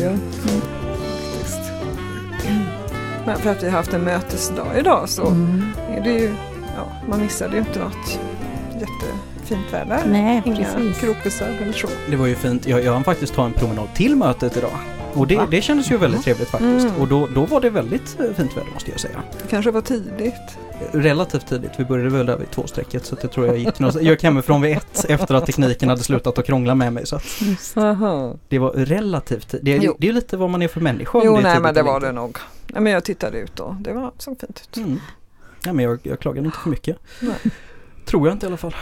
[0.00, 0.06] ju.
[0.06, 0.20] Mm.
[3.26, 5.62] Men för att vi har haft en mötesdag idag så Mm.
[5.96, 6.34] är det ju,
[6.76, 8.18] ja, man missade ju inte något
[8.74, 10.00] jättefint väder.
[10.06, 10.98] Nej, Inga precis.
[11.00, 11.86] kråkbusar eller så.
[12.10, 12.66] Det var ju fint.
[12.66, 14.70] Jag, jag hann faktiskt ta en promenad till mötet idag.
[15.14, 15.46] Och det, Va?
[15.50, 16.86] det kändes ju väldigt trevligt faktiskt.
[16.86, 17.00] Mm.
[17.00, 19.22] Och då, då var det väldigt eh, fint väder måste jag säga.
[19.42, 20.58] Det kanske var tidigt.
[20.92, 21.70] Relativt tidigt.
[21.76, 24.22] Vi började väl där vid tvåstrecket så att jag tror jag gick, någonstans- jag gick
[24.22, 27.06] hemifrån vid ett efter att tekniken hade slutat att krångla med mig.
[27.06, 27.22] Så att
[28.48, 29.54] det var relativt.
[29.62, 29.96] Det, är- Jo.
[29.98, 31.20] det är lite vad man är för människa.
[31.24, 32.38] Jo, nej men det var det nog.
[32.66, 34.76] Nej, men jag tittade ut och det var, såg fint ut.
[34.76, 35.00] Mm.
[35.64, 36.96] Ja, men jag, jag klagade inte för mycket.
[37.20, 37.34] Nej.
[38.06, 38.74] Tror jag inte i alla fall.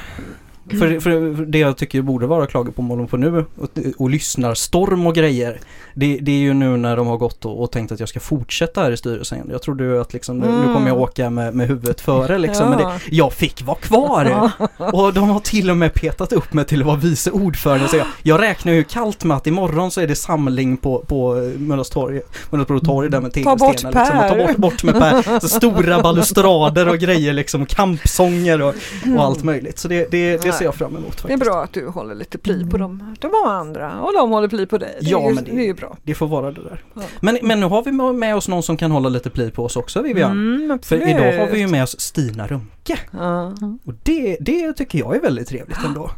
[0.70, 3.68] För, för det jag tycker borde vara klagomål på nu och,
[3.98, 5.60] och lyssnar storm och grejer.
[5.94, 8.20] Det, det är ju nu när de har gått och, och tänkt att jag ska
[8.20, 9.38] fortsätta här i styrelsen.
[9.50, 10.74] Jag trodde ju att liksom, nu, nu Mm.
[10.74, 12.68] kommer jag åka med, med huvudet före liksom.
[12.68, 12.98] Men det, Ja.
[13.10, 14.50] jag fick vara kvar!
[14.92, 17.88] Och de har till och med petat upp mig till att vara vice ordförande.
[17.88, 21.34] Så jag, jag räknar ju kallt med att imorgon så är det samling på, på
[21.58, 22.20] Möllastorg,
[22.50, 23.92] Möllasbro torg där med Ta bort tegelstenar.
[24.04, 25.40] Liksom, och ta bort, bort med Per.
[25.40, 28.74] Så stora balustrader och grejer liksom, kampsånger och,
[29.16, 29.78] och allt möjligt.
[29.78, 31.40] Så det, det, det ser jag fram emot Det är faktiskt.
[31.42, 34.78] bra att du håller lite pli på dem, de andra och de håller pli på
[34.78, 34.96] dig.
[35.00, 35.96] Det är, Ja, ju, men det- det är ju bra.
[36.02, 36.82] Det får vara det där.
[36.94, 37.02] Ja.
[37.20, 39.76] Men, men nu har vi med oss någon som kan hålla lite pli på oss
[39.76, 40.30] också Vivian.
[40.64, 42.98] Mm, För idag har vi ju med oss Stina Rumke.
[43.10, 43.54] Ja.
[43.84, 46.10] Och det, det tycker jag är väldigt trevligt ändå.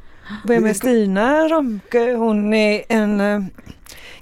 [0.44, 2.12] Vem är Stina Romke?
[2.14, 3.40] Hon är en eh,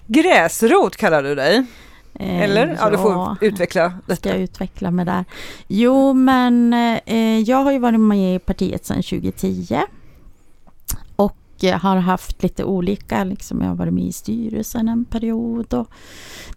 [0.06, 1.64] gräsrot kallar du dig.
[2.14, 2.76] Eh, Eller?
[2.80, 5.24] Ja, du får utveckla Ska jag utveckla mig där?
[5.66, 6.72] Jo, men
[7.06, 9.76] eh, jag har ju varit med i partiet sedan 2010.
[11.60, 15.88] Eh, har haft lite olika, liksom jag har varit med i styrelsen en period och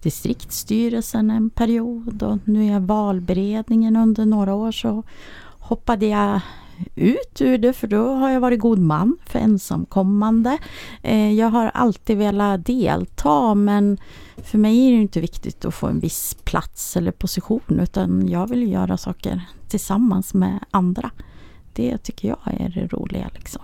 [0.02, 5.04] distriktsstyrelsen en period och nu är jag valberedningen under några år så
[5.60, 6.42] hoppade jag
[6.96, 10.58] ut ur det för då har jag varit god man för ensamkommande.
[11.02, 13.98] Eh, jag har alltid velat delta men
[14.38, 18.48] för mig är det inte viktigt att få en viss plats eller position utan jag
[18.48, 21.12] vill göra saker tillsammans med andra.
[21.74, 23.62] Det tycker jag är det roliga liksom.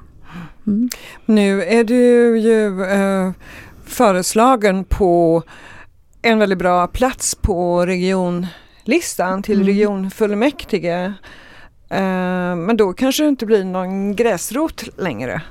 [0.68, 0.90] Mm.
[1.26, 3.32] Nu är du ju eh,
[3.86, 5.44] föreslagen på
[6.22, 9.68] en väldigt bra plats på regionlistan till Mm.
[9.68, 11.14] regionfullmäktige.
[11.90, 15.42] Eh, men då kanske det inte blir någon gräsrot längre.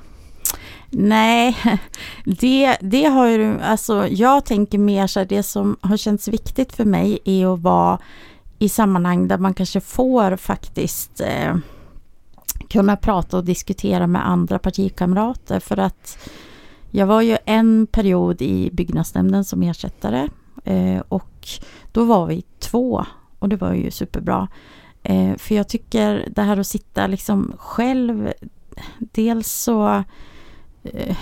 [0.91, 1.57] Nej,
[2.25, 6.73] det, det har ju, alltså jag tänker mer så här, det som har känts viktigt
[6.73, 7.99] för mig är att vara
[8.59, 11.57] i sammanhang där man kanske får faktiskt eh,
[12.69, 16.31] kunna prata och diskutera med andra partikamrater för att
[16.91, 20.29] jag var ju en period i byggnadsnämnden som ersättare
[20.65, 21.49] eh, och
[21.93, 23.05] då var vi två
[23.39, 24.49] och det var ju superbra.
[25.03, 28.33] Eh, för jag tycker det här att sitta liksom själv,
[28.99, 30.05] dels så
[30.83, 31.17] eh,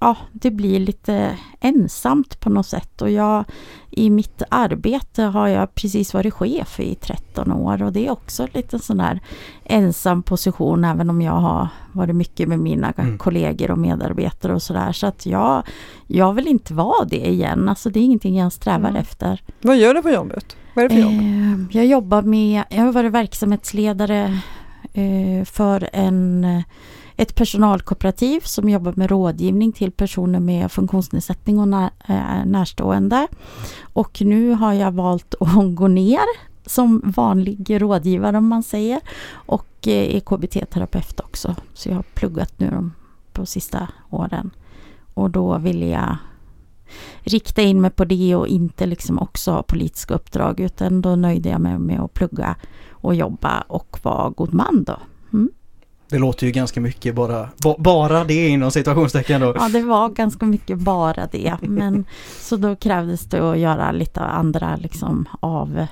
[0.00, 3.44] ja, det blir lite ensamt på något sätt och jag
[3.90, 8.46] i mitt arbete har jag precis varit chef i 13 år och det är också
[8.54, 9.20] lite sån där
[9.64, 13.18] ensam position även om jag har varit mycket med mina Mm.
[13.18, 15.62] kollegor och medarbetare och sådär så att jag,
[16.06, 18.96] jag vill inte vara det igen, alltså det är ingenting jag strävar Mm.
[19.02, 19.42] efter.
[19.62, 20.56] Vad gör du på jobbet?
[20.74, 21.12] Vad är det för jobb?
[21.20, 24.40] Eh, jag jobbar med, jag har varit verksamhetsledare
[24.92, 26.62] eh, för en,
[27.16, 33.28] ett personalkooperativ som jobbar med rådgivning till personer med funktionsnedsättning och när, eh, närstående.
[33.82, 39.00] Och nu har jag valt att gå ner som vanlig rådgivare om man säger
[39.32, 41.54] och eh, är KBT-terapeut också.
[41.74, 42.92] Så jag har pluggat nu de,
[43.32, 44.50] på sista åren.
[45.14, 46.16] Och då vill jag
[47.20, 51.48] rikta in mig på det och inte liksom också ha politiska uppdrag utan då nöjde
[51.48, 52.56] jag mig med att plugga
[52.90, 54.96] och jobba och vara god man då.
[55.32, 55.50] Mm.
[56.08, 59.54] Det låter ju ganska mycket bara, ba, bara det inom situationstecken då.
[59.58, 61.56] Ja, det var ganska mycket bara det.
[61.62, 62.04] Men
[62.40, 65.86] så då krävdes det att göra lite andra liksom av,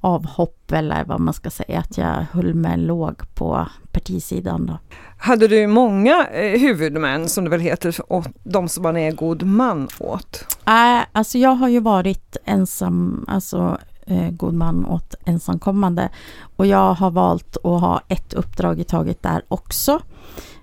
[0.00, 1.78] avhopp eller vad man ska säga.
[1.78, 4.78] Att jag höll mig låg på partisidan då.
[5.18, 9.42] Hade du många eh, huvudmän som det väl heter, och de som man är god
[9.42, 10.58] man åt?
[10.66, 16.08] Äh, alltså jag har ju varit ensam, alltså eh, god man åt ensamkommande.
[16.56, 20.00] Och jag har valt att ha ett uppdrag i taget där också.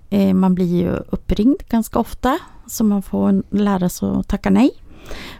[0.09, 4.71] Eh, man blir ju uppringd ganska ofta så man får lära sig att tacka nej.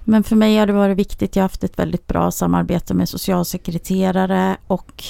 [0.03, 3.09] Men för mig har det varit viktigt, jag har haft ett väldigt bra samarbete med
[3.09, 5.03] socialsekreterare och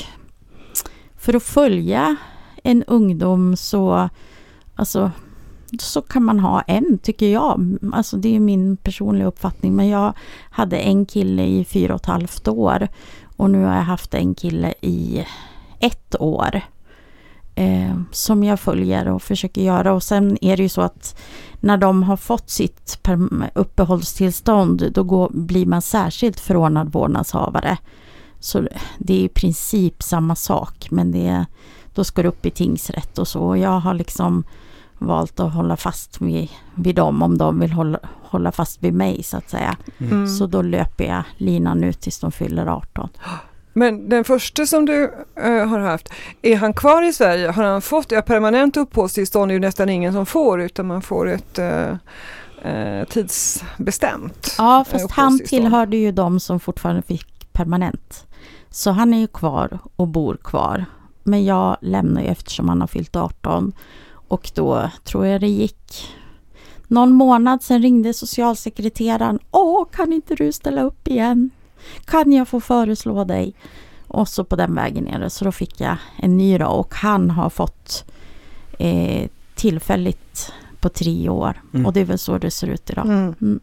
[1.18, 2.16] för att följa
[2.64, 4.10] en ungdom så,
[4.76, 5.12] alltså,
[5.80, 7.78] så kan man ha en, tycker jag.
[7.94, 9.76] Alltså det är min personliga uppfattning.
[9.76, 10.14] Men jag
[10.50, 12.88] hade en kille i fyra och ett halvt år
[13.38, 15.26] och nu har jag haft en kille i
[15.80, 16.62] ett år.
[17.56, 19.94] eh, som jag följer och försöker göra.
[19.94, 21.20] Och sen är det ju så att
[21.60, 23.00] när de har fått sitt
[23.54, 27.78] uppehållstillstånd då går, blir man särskilt förordnad vårdnadshavare.
[28.40, 31.46] Så det är i princip samma sak men det,
[31.94, 33.58] då ska det upp i tingsrätt och så.
[33.58, 34.44] Jag har liksom
[35.02, 39.24] valt att hålla fast vid, vid dem om de vill hålla, hålla fast vid mig
[39.24, 39.78] så att säga.
[39.98, 40.28] Mm.
[40.28, 43.10] Så då löper jag linan ut tills de fyller 18.
[43.74, 46.10] Men den första som du uh, har haft,
[46.42, 47.52] är han kvar i Sverige?
[47.52, 51.30] Har han fått, ja, permanent uppehållstillstånd är ju nästan ingen som får utan man får
[51.30, 51.96] ett uh,
[52.72, 58.28] uh, tidsbestämt Ja fast han tillhörde ju de som fortfarande fick permanent.
[58.70, 60.86] Så han är ju kvar och bor kvar.
[61.24, 63.74] Men jag lämnar ju eftersom han har fyllt 18
[64.32, 66.08] och då tror jag det gick
[66.88, 69.40] någon månad sen ringde socialsekreteraren.
[69.52, 71.50] Åh, kan inte du ställa upp igen?
[72.06, 73.54] Kan jag få föreslå dig?
[74.08, 75.30] Och så på den vägen är det.
[75.30, 78.12] Så då fick jag en ny då och han har fått
[78.80, 81.62] eh, tillfälligt på tre år.
[81.74, 81.86] Mm.
[81.86, 83.06] Och det är väl så det ser ut idag.
[83.06, 83.36] Mm.
[83.42, 83.60] Mm.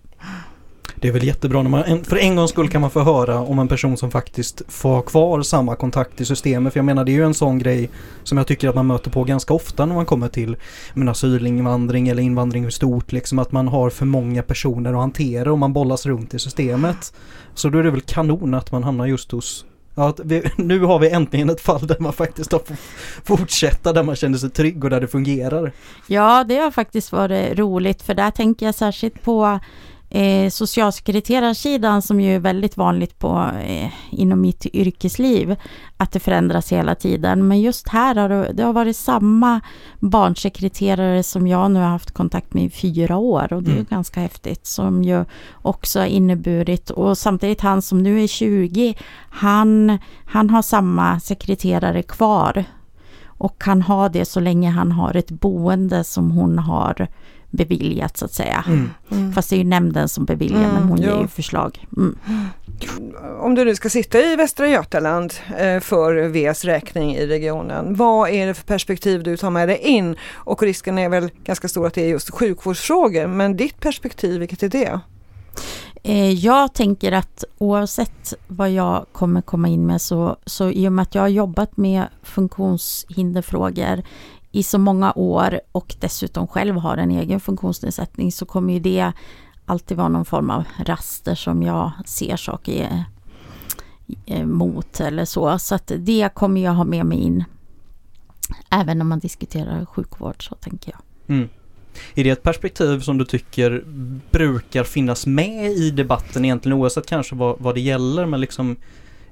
[1.00, 3.58] Det är väl jättebra när man, för en gångs skull kan man få höra om
[3.58, 6.72] en person som faktiskt får ha kvar samma kontakt i systemet.
[6.72, 7.90] För jag menar det är ju en sån grej
[8.24, 10.56] som jag tycker att man möter på ganska ofta när man kommer till
[10.94, 13.12] men asylinvandring eller invandring i stort.
[13.12, 17.12] Liksom att man har för många personer att hantera och man bollas runt i systemet.
[17.54, 19.64] Så då är det väl kanon att man hamnar just hos
[19.98, 22.78] Ja, vi, nu har vi äntligen ett fall där man faktiskt har fått
[23.24, 25.72] fortsätta, där man känner sig trygg och där det fungerar.
[26.06, 29.60] Ja, det har faktiskt varit roligt för där tänker jag särskilt på
[30.10, 35.56] eh, socialsekreterarsidan som ju är väldigt vanligt på, eh, inom mitt yrkesliv,
[35.96, 37.48] att det förändras hela tiden.
[37.48, 39.60] Men just här har det, det har varit samma
[39.98, 43.86] barnsekreterare som jag nu har haft kontakt med i fyra år och det är mm.
[43.90, 45.24] ganska häftigt som ju
[45.62, 48.94] också har inneburit och samtidigt han som nu är 20,
[49.30, 52.64] han, han har samma sekreterare kvar
[53.24, 57.08] och kan ha det så länge han har ett boende som hon har
[57.50, 58.64] beviljat så att säga.
[58.66, 58.90] Mm.
[59.10, 59.32] Mm.
[59.32, 61.86] Fast det är ju nämnden som beviljar mm, men hon ger ju förslag.
[61.96, 62.18] Mm.
[63.40, 68.30] Om du nu ska sitta i Västra Götaland eh, för Vs räkning i regionen, vad
[68.30, 70.16] är det för perspektiv du tar med dig in?
[70.32, 74.62] Och risken är väl ganska stor att det är just sjukvårdsfrågor, men ditt perspektiv, vilket
[74.62, 75.00] är det?
[76.02, 80.92] Eh, jag tänker att oavsett vad jag kommer komma in med så, så i och
[80.92, 84.02] med att jag har jobbat med funktionshinderfrågor
[84.52, 89.12] i så många år och dessutom själv har en egen funktionsnedsättning så kommer ju det
[89.66, 93.04] alltid vara någon form av raster som jag ser saker
[94.26, 95.58] eh, mot eller så.
[95.58, 97.44] Så att det kommer jag ha med mig in.
[98.70, 101.00] Även när man diskuterar sjukvård så tänker jag.
[101.36, 101.48] Mm.
[102.14, 103.84] Är det ett perspektiv som du tycker
[104.30, 108.76] brukar finnas med i debatten egentligen oavsett kanske vad, vad det gäller men liksom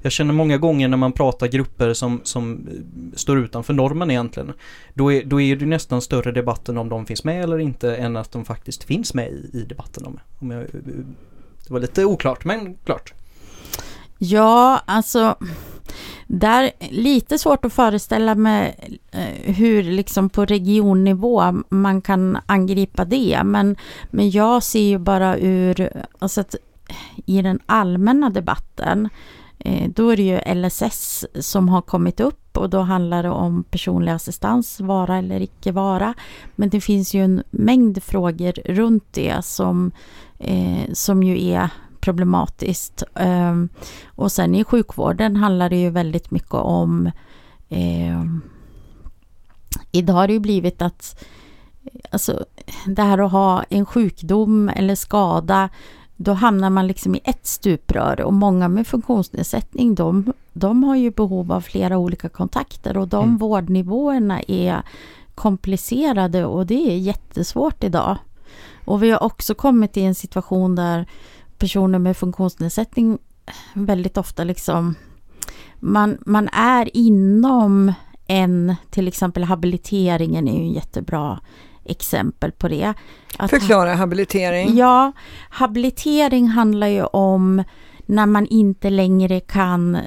[0.07, 4.53] jag känner många gånger när man pratar grupper som, som eh, står utanför normen egentligen.
[4.95, 8.17] Då är, då är det nästan större debatten om de finns med eller inte än
[8.17, 10.07] att de faktiskt finns med i, i debatten.
[10.07, 10.81] Om, om jag, eh, eh,
[11.67, 13.15] det var lite oklart men klart.
[14.19, 15.37] Ja, alltså
[16.27, 18.77] där lite svårt att föreställa mig
[19.45, 23.41] hur liksom på regionnivå man kan angripa det.
[23.45, 23.77] Men,
[24.11, 26.55] men jag ser ju bara ur, alltså att
[27.27, 29.11] i den allmänna debatten Eh,
[29.67, 33.65] Eh, då är det ju LSS som har kommit upp och då handlar det om
[33.65, 36.15] personlig assistans, vara eller icke vara.
[36.57, 39.93] Men det finns ju en mängd frågor runt det som,
[40.39, 41.69] eh, som ju är
[42.01, 43.03] problematiskt.
[43.15, 43.55] Eh,
[44.07, 47.11] och sen i sjukvården handlar det ju väldigt mycket om
[47.69, 48.25] eh,
[49.93, 51.25] Idag har det ju blivit att
[52.11, 52.45] Alltså
[52.87, 55.69] det här att ha en sjukdom eller skada
[56.17, 61.11] då hamnar man liksom i ett stuprör och många med funktionsnedsättning de, de har ju
[61.11, 63.37] behov av flera olika kontakter och de mm.
[63.37, 64.83] vårdnivåerna är
[65.35, 68.17] komplicerade och det är jättesvårt idag.
[68.85, 71.07] Och vi har också kommit i en situation där
[71.59, 73.19] personer med funktionsnedsättning
[73.75, 74.95] väldigt ofta liksom
[75.81, 77.93] man, man är inom
[78.27, 81.41] en, till exempel habiliteringen är ju en jättebra
[81.89, 82.95] exempel på det.
[83.37, 84.77] Att, Förklara habilitering.
[84.77, 85.13] Ja,
[85.51, 87.63] habilitering handlar ju om
[88.07, 89.99] när man inte längre kan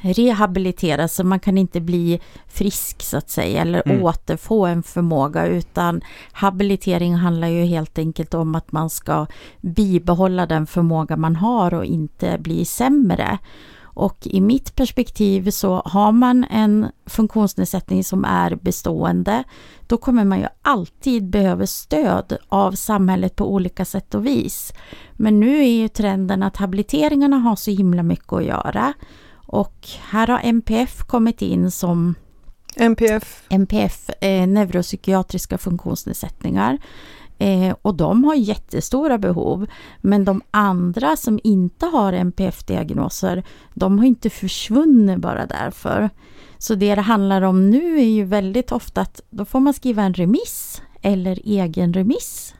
[0.00, 4.02] rehabilitera så man kan inte bli frisk så att säga eller mm.
[4.02, 6.00] återfå en förmåga utan
[6.32, 9.26] habilitering handlar ju helt enkelt om att man ska
[9.60, 13.38] bibehålla den förmåga man har och inte bli sämre.
[13.96, 19.44] Och i mitt perspektiv så har man en funktionsnedsättning som är bestående,
[19.86, 24.72] då kommer man ju alltid behöva stöd av samhället på olika sätt och vis.
[25.12, 28.92] Men nu är ju trenden att habiliteringarna har så himla mycket att göra.
[29.46, 32.14] Och här har MPF kommit in som
[32.76, 33.42] NPF?
[33.48, 36.78] NPF, eh, neuropsykiatriska funktionsnedsättningar.
[37.38, 39.66] Eh, och de har jättestora behov.
[40.00, 46.10] Men de andra som inte har NPF-diagnoser, de har inte försvunnit bara därför.
[46.58, 50.02] Så det det handlar om nu är ju väldigt ofta att då får man skriva
[50.02, 52.54] en remiss eller egen remiss.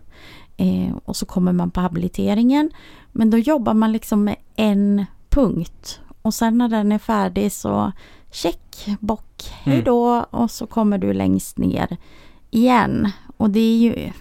[0.56, 2.70] Eh, och så kommer man på habiliteringen.
[3.12, 6.00] Men då jobbar man liksom med en punkt.
[6.22, 7.92] Och sen när den är färdig så
[8.30, 11.96] check, bock, hej då och så kommer du längst ner
[12.50, 13.10] igen.
[13.36, 14.12] Och det är ju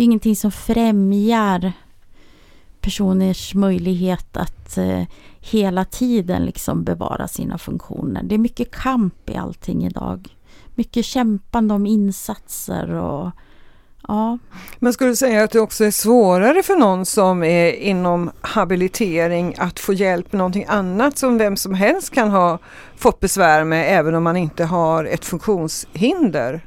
[0.00, 1.72] det är ingenting som främjar
[2.80, 5.02] personers möjlighet att eh,
[5.40, 8.22] hela tiden liksom bevara sina funktioner.
[8.22, 10.36] Det är mycket kamp i allting idag.
[10.74, 13.30] Mycket kämpande om insatser och
[14.08, 14.38] ja.
[14.78, 19.54] Men skulle du säga att det också är svårare för någon som är inom habilitering
[19.58, 22.58] att få hjälp med någonting annat som vem som helst kan ha
[22.96, 26.66] fått besvär med även om man inte har ett funktionshinder?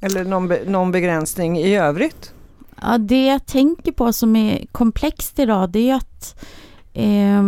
[0.00, 2.32] Eller någon, be någon begränsning i övrigt?
[2.82, 6.44] Ja, det jag tänker på som är komplext idag det är att
[6.92, 7.42] eh,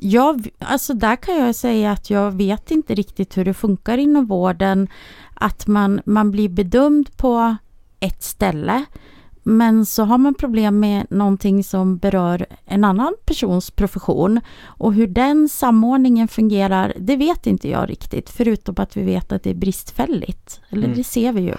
[0.00, 4.26] jag, alltså där kan jag säga att jag vet inte riktigt hur det funkar inom
[4.26, 4.88] vården.
[5.34, 7.56] Att man, man blir bedömd på
[8.00, 8.84] ett ställe
[9.48, 15.06] men så har man problem med någonting som berör en annan persons profession och hur
[15.06, 19.54] den samordningen fungerar, det vet inte jag riktigt förutom att vi vet att det är
[19.54, 20.60] bristfälligt.
[20.70, 20.96] Eller mm.
[20.96, 21.54] det ser vi ju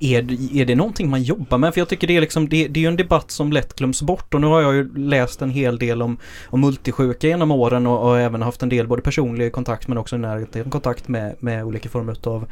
[0.00, 1.74] är, är det någonting man jobbar med?
[1.74, 4.34] För jag tycker det är liksom, det, det är en debatt som lätt glöms bort
[4.34, 8.08] och nu har jag ju läst en hel del om, om multisjuka genom åren och,
[8.08, 11.88] och även haft en del både personlig kontakt men också nära kontakt med, med olika
[11.88, 12.46] former av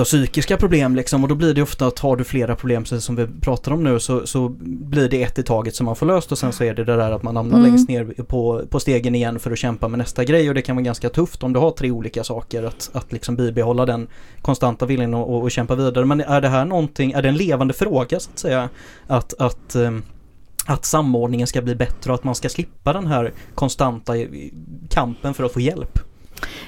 [0.00, 3.16] av psykiska problem liksom och då blir det ofta att har du flera problem som
[3.16, 6.32] vi pratar om nu så, så blir det ett i taget som man får löst
[6.32, 7.70] och sen så är det det där att man hamnar mm.
[7.70, 10.76] längst ner på, på stegen igen för att kämpa med nästa grej och det kan
[10.76, 14.08] vara ganska tufft om du har tre olika saker att, att liksom bibehålla den
[14.42, 16.04] konstanta viljan och, och kämpa vidare.
[16.04, 18.68] Men är det här någonting, är det en levande fråga så att säga?
[19.06, 20.02] Att, att ehm,
[20.66, 24.12] att samordningen ska bli bättre och att man ska slippa den här konstanta
[24.88, 25.98] kampen för att få hjälp.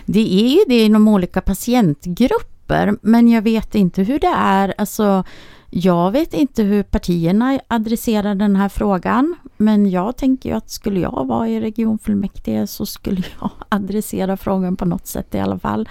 [0.06, 4.74] Det är ju det inom olika patientgrupper grupper, men jag vet inte hur det är.
[4.78, 5.24] Alltså,
[5.70, 11.00] jag vet inte hur partierna adresserar den här frågan, men jag tänker ju att skulle
[11.00, 15.88] jag vara i regionfullmäktige så skulle jag adressera frågan på något sätt i alla fall.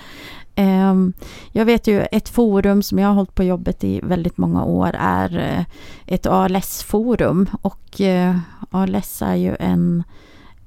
[0.56, 1.14] Ehm,
[1.52, 4.96] jag vet ju ett forum som jag har hållit på jobbet i väldigt många år
[5.00, 5.66] är eh,
[6.06, 8.38] ett ALS-forum och eh,
[8.72, 10.04] ALS är ju en,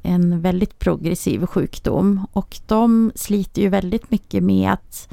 [0.03, 5.09] en väldigt progressiv sjukdom och de sliter ju väldigt mycket med att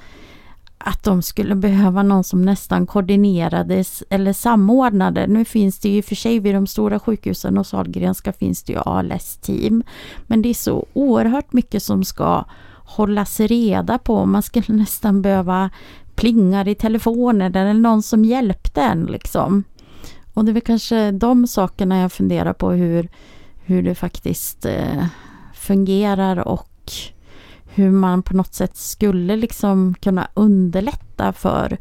[0.82, 5.28] att de skulle behöva någon som nästan koordinerades eller samordnade.
[5.28, 8.80] Nu finns det ju för sig vid de stora sjukhusen och Sahlgrenska finns det ju
[8.80, 9.84] ALS-team.
[10.28, 14.26] Men det är så oerhört mycket som ska hållas reda på.
[14.26, 15.70] Man skulle nästan behöva
[16.16, 19.64] plingar i telefonen eller någon som hjälpte en liksom.
[20.34, 23.10] Och det är väl kanske de sakerna jag funderar på hur,
[23.66, 25.06] hur det faktiskt eh,
[25.54, 26.92] fungerar och
[27.74, 31.78] hur man på något sätt skulle liksom kunna underlätta för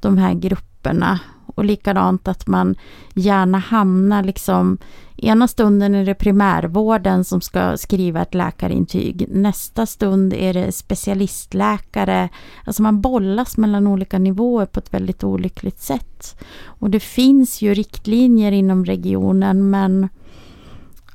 [0.00, 1.20] de här grupperna.
[1.54, 2.74] Och likadant att man
[3.14, 4.78] gärna hamnar liksom
[5.22, 9.26] Ena stunden är det primärvården som ska skriva ett läkarintyg.
[9.28, 12.28] Nästa stund är det specialistläkare.
[12.64, 16.40] Alltså man bollas mellan olika nivåer på ett väldigt olyckligt sätt.
[16.64, 20.08] Och det finns ju riktlinjer inom regionen men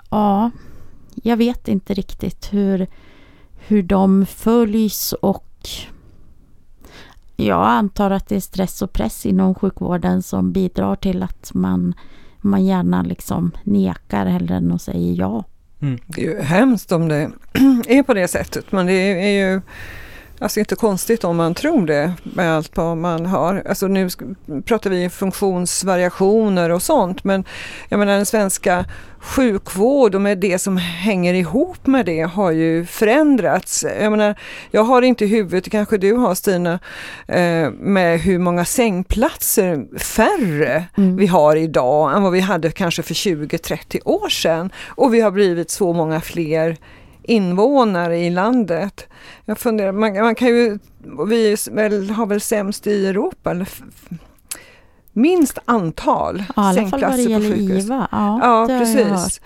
[0.09, 0.51] ja,
[1.13, 2.87] jag vet inte riktigt hur
[3.67, 5.45] hur de följs och
[7.35, 11.93] jag antar att det är stress och press inom sjukvården som bidrar till att man,
[12.41, 15.43] man gärna liksom nekar hellre än att säga ja.
[15.81, 15.99] Mm.
[16.07, 17.31] Det är ju hemskt om det
[17.87, 19.61] är på det sättet men det är ju
[20.43, 23.63] Alltså inte konstigt om man tror det med allt vad man har.
[23.69, 24.09] Alltså nu
[24.65, 27.43] pratar vi funktionsvariationer och sånt men
[27.89, 28.85] jag menar den svenska
[29.19, 33.85] sjukvård och med det som hänger ihop med det har ju förändrats.
[34.01, 34.35] Jag menar,
[34.71, 36.79] jag har inte i huvudet, kanske du har Stina,
[37.27, 41.17] eh, med hur många sängplatser färre mm.
[41.17, 44.71] vi har idag än vad vi hade kanske för 20-30 år sedan.
[44.87, 46.77] Och vi har blivit så många fler
[47.23, 49.07] invånare i landet.
[49.45, 50.79] Jag funderar, man, man kan ju,
[51.27, 53.67] vi väl, har väl sämst i Europa, eller
[55.13, 57.85] minst antal ja, sängplatser på sjukhus.
[57.85, 58.07] IVA.
[58.11, 59.41] Ja, ja precis.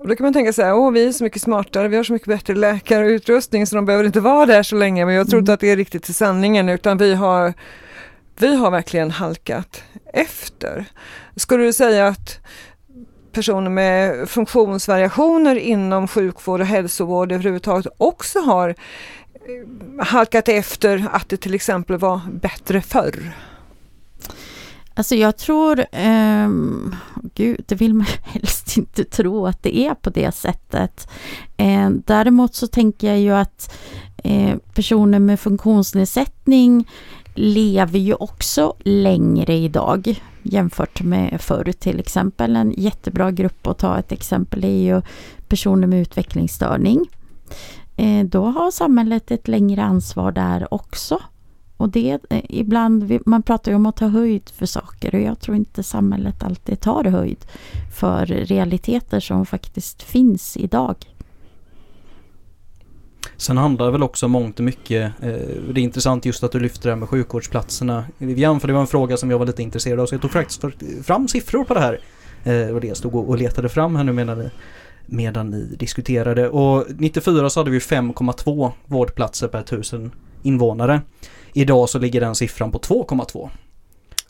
[0.00, 2.04] Och då kan man tänka så här, åh vi är så mycket smartare, vi har
[2.04, 5.06] så mycket bättre läkare och utrustning så de behöver inte vara där så länge.
[5.06, 5.42] Men jag tror mm.
[5.42, 7.54] inte att det är riktigt till sanningen utan vi har,
[8.38, 9.82] vi har verkligen halkat
[10.12, 10.84] efter.
[11.36, 12.40] Skulle du säga att
[13.36, 21.36] personer med funktionsvariationer inom sjukvård och hälsovård överhuvudtaget också har eh, halkat efter att det
[21.36, 23.32] till exempel var bättre förr?
[24.94, 26.48] Alltså jag tror, eh,
[27.34, 31.08] gud, det vill man helst inte tro att det är på det sättet.
[31.56, 33.74] Eh, däremot så tänker jag ju att
[34.16, 36.88] eh, personer med funktionsnedsättning
[37.34, 40.20] lever ju också längre idag
[40.52, 42.56] jämfört med förr till exempel.
[42.56, 45.02] En jättebra grupp att ta ett exempel är ju
[45.48, 47.06] personer med utvecklingsstörning.
[47.96, 51.20] Eh, då har samhället ett längre ansvar där också.
[51.76, 55.40] Och det eh, ibland, man pratar ju om att ta höjd för saker och jag
[55.40, 57.46] tror inte samhället alltid tar höjd
[57.94, 60.96] för realiteter som faktiskt finns idag.
[63.36, 65.32] Sen handlar det väl också mångt och mycket, eh,
[65.72, 68.80] det är intressant just att du lyfter det här med sjukvårdsplatserna Vivian, för det var
[68.80, 70.64] en fråga som jag var lite intresserad av så jag tog faktiskt
[71.04, 72.00] fram siffror på det här.
[72.44, 74.50] Eh, och det jag stod och letade fram här nu medan ni,
[75.06, 80.10] medan ni diskuterade och 94 så hade vi 5,2 vårdplatser per tusen
[80.42, 81.00] invånare.
[81.52, 83.48] Idag så ligger den siffran på 2,2.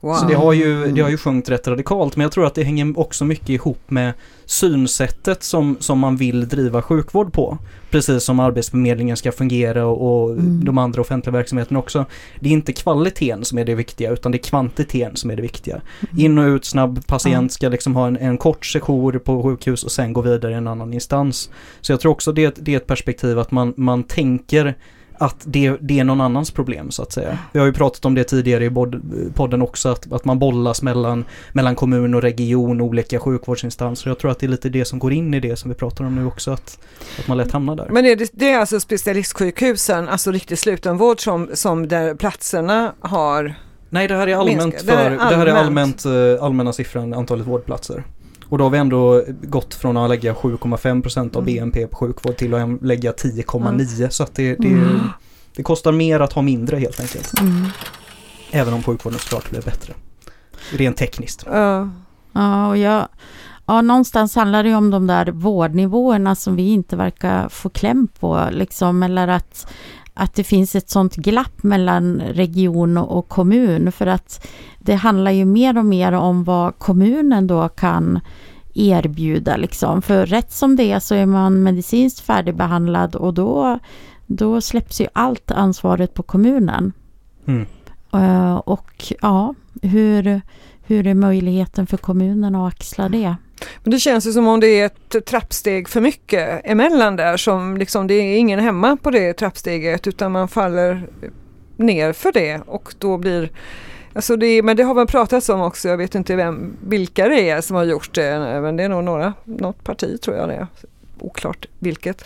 [0.06, 0.14] Wow.
[0.14, 2.62] Så det har, ju, det har ju sjunkit rätt radikalt men jag tror att det
[2.62, 4.12] hänger också mycket ihop med
[4.44, 7.58] synsättet som, som man vill driva sjukvård på.
[7.90, 10.64] Precis som Arbetsförmedlingen ska fungera och, och mm.
[10.64, 12.04] de andra offentliga verksamheterna också.
[12.40, 15.42] Det är inte kvaliteten som är det viktiga utan det är kvantiteten som är det
[15.42, 15.74] viktiga.
[15.74, 16.24] Mm.
[16.24, 19.92] In och ut snabb patient ska liksom ha en, en kort sejour på sjukhus och
[19.92, 21.50] sen gå vidare i en annan instans.
[21.80, 24.74] Så jag tror också det, det är ett perspektiv att man, man tänker
[25.18, 27.38] att det, det är någon annans problem så att säga.
[27.52, 28.70] Vi har ju pratat om det tidigare i
[29.34, 34.10] podden också, att, att man bollas mellan, mellan kommun och region, olika sjukvårdsinstanser.
[34.10, 36.04] Jag tror att det är lite det som går in i det som vi pratar
[36.04, 36.78] om nu också, att,
[37.18, 37.88] att man lätt hamnar där.
[37.90, 43.54] Men är det, det är alltså specialistsjukhusen, alltså riktig slutenvård som, som där platserna har
[43.90, 48.04] Nej, det här är allmänt, för, det, här är allmänt eh, allmänna siffran, antalet vårdplatser.
[48.48, 51.44] Och då har vi ändå gått från att lägga 7,5% av mm.
[51.44, 54.10] BNP på sjukvård till att lägga 10,9% mm.
[54.10, 55.00] så att det, det, mm.
[55.56, 57.40] det, kostar mer att ha mindre helt enkelt.
[57.40, 57.66] Mm.
[58.50, 59.94] Även om sjukvården såklart blir bättre.
[60.70, 61.44] Rent tekniskt.
[61.46, 61.90] Ja,
[62.32, 63.08] ja och jag,
[63.66, 68.48] ja, någonstans handlar det om de där vårdnivåerna som vi inte verkar få kläm på
[68.50, 69.66] liksom eller att
[70.16, 74.46] att det finns ett sånt glapp mellan region och kommun för att
[74.78, 78.20] det handlar ju mer och mer om vad kommunen då kan
[78.74, 80.02] erbjuda liksom.
[80.02, 83.78] För rätt som det är så är man medicinskt färdigbehandlad och då,
[84.26, 86.92] då släpps ju allt ansvaret på kommunen.
[87.46, 87.66] Mm.
[88.14, 90.40] Uh, och ja, hur,
[90.82, 93.36] hur är möjligheten för kommunen att axla det?
[93.82, 97.76] Men det känns ju som om det är ett trappsteg för mycket emellan där som
[97.76, 101.08] liksom det är ingen hemma på det trappsteget utan man faller
[101.76, 103.50] ner för det och då blir
[104.16, 107.50] Alltså det, men det har man pratats om också, jag vet inte vem, vilka det
[107.50, 110.54] är som har gjort det, men det är nog några, något parti tror jag det
[110.54, 110.66] är,
[111.20, 112.24] oklart vilket.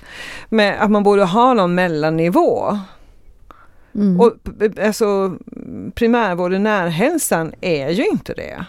[0.49, 2.79] Men att man borde ha någon mellannivå.
[3.95, 4.21] Mm.
[4.21, 4.33] Och
[4.83, 5.37] alltså
[5.95, 8.64] primärvården, närhälsan är ju inte det.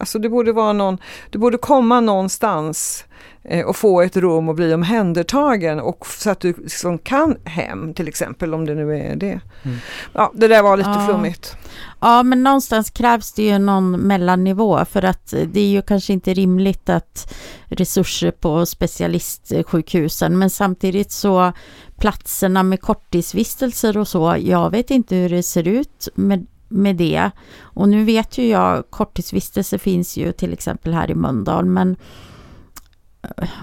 [0.00, 0.98] Alltså det borde vara någon,
[1.30, 3.04] du borde komma någonstans
[3.42, 7.94] eh, och få ett rum och bli omhändertagen och så att du liksom kan hem
[7.94, 9.40] till exempel om det nu är det.
[9.62, 9.76] Mm.
[10.12, 11.06] Ja, det där var lite ja.
[11.06, 11.56] flummigt.
[12.00, 16.34] Ja, men någonstans krävs det ju någon mellannivå för att det är ju kanske inte
[16.34, 17.34] rimligt att
[17.66, 21.52] resurser på specialistsjukhusen, men samtidigt så
[21.98, 27.30] platserna med korttidsvistelser och så, jag vet inte hur det ser ut med med det.
[27.60, 31.96] Och nu vet ju jag, korttidsvistelse finns ju till exempel här i Mölndal, men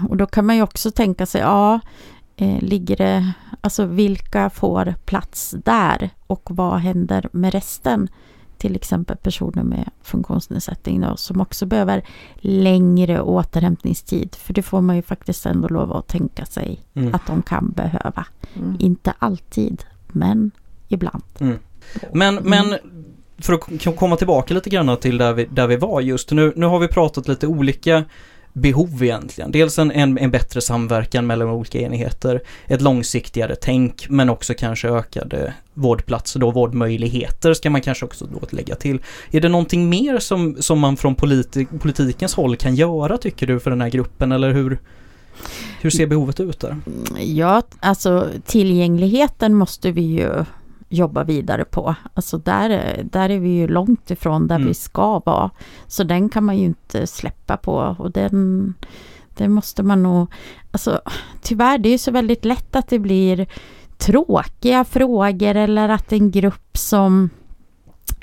[0.08, 1.80] och då kan man ju också tänka sig, ja,
[2.36, 8.08] eh, ligger det, alltså vilka får plats där och vad händer med resten?
[8.58, 12.04] Till exempel personer med funktionsnedsättning då, som också behöver
[12.36, 14.34] längre återhämtningstid.
[14.34, 17.14] För det får man ju faktiskt ändå lov att tänka sig mm.
[17.14, 18.26] att de kan behöva.
[18.56, 18.76] Mm.
[18.78, 20.50] Inte alltid, men
[20.88, 21.22] ibland.
[21.40, 21.58] Mm.
[22.12, 22.50] Men, mm.
[22.50, 22.78] men
[23.38, 26.52] för att komma tillbaka lite grann till där vi, där vi var just nu.
[26.56, 28.04] Nu har vi pratat lite olika
[28.52, 29.50] behov egentligen.
[29.50, 34.88] Dels en, en, en, bättre samverkan mellan olika enheter, ett långsiktigare tänk men också kanske
[34.88, 39.00] ökade vårdplatser då, vårdmöjligheter ska man kanske också då lägga till.
[39.30, 43.60] Är det någonting mer som, som man från politi politikens håll kan göra tycker du
[43.60, 44.78] för den här gruppen eller hur?
[45.80, 46.76] Hur ser behovet ut där?
[47.18, 50.44] Ja, alltså tillgängligheten måste vi ju
[50.88, 51.94] jobba vidare på.
[52.14, 54.68] Alltså där, där är vi ju långt ifrån där mm.
[54.68, 55.50] vi ska vara.
[55.86, 58.74] Så den kan man ju inte släppa på och den,
[59.34, 60.32] den måste man nog...
[60.70, 61.00] Alltså
[61.42, 63.46] tyvärr, det är så väldigt lätt att det blir
[63.98, 67.30] tråkiga frågor eller att en grupp som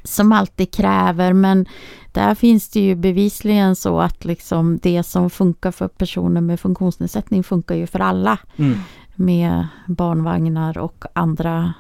[0.03, 1.65] som alltid kräver men
[2.11, 7.43] där finns det ju bevisligen så att liksom det som funkar för personer med funktionsnedsättning
[7.43, 8.37] funkar ju för alla.
[8.55, 8.77] Mm.
[9.15, 11.73] med barnvagnar och andra,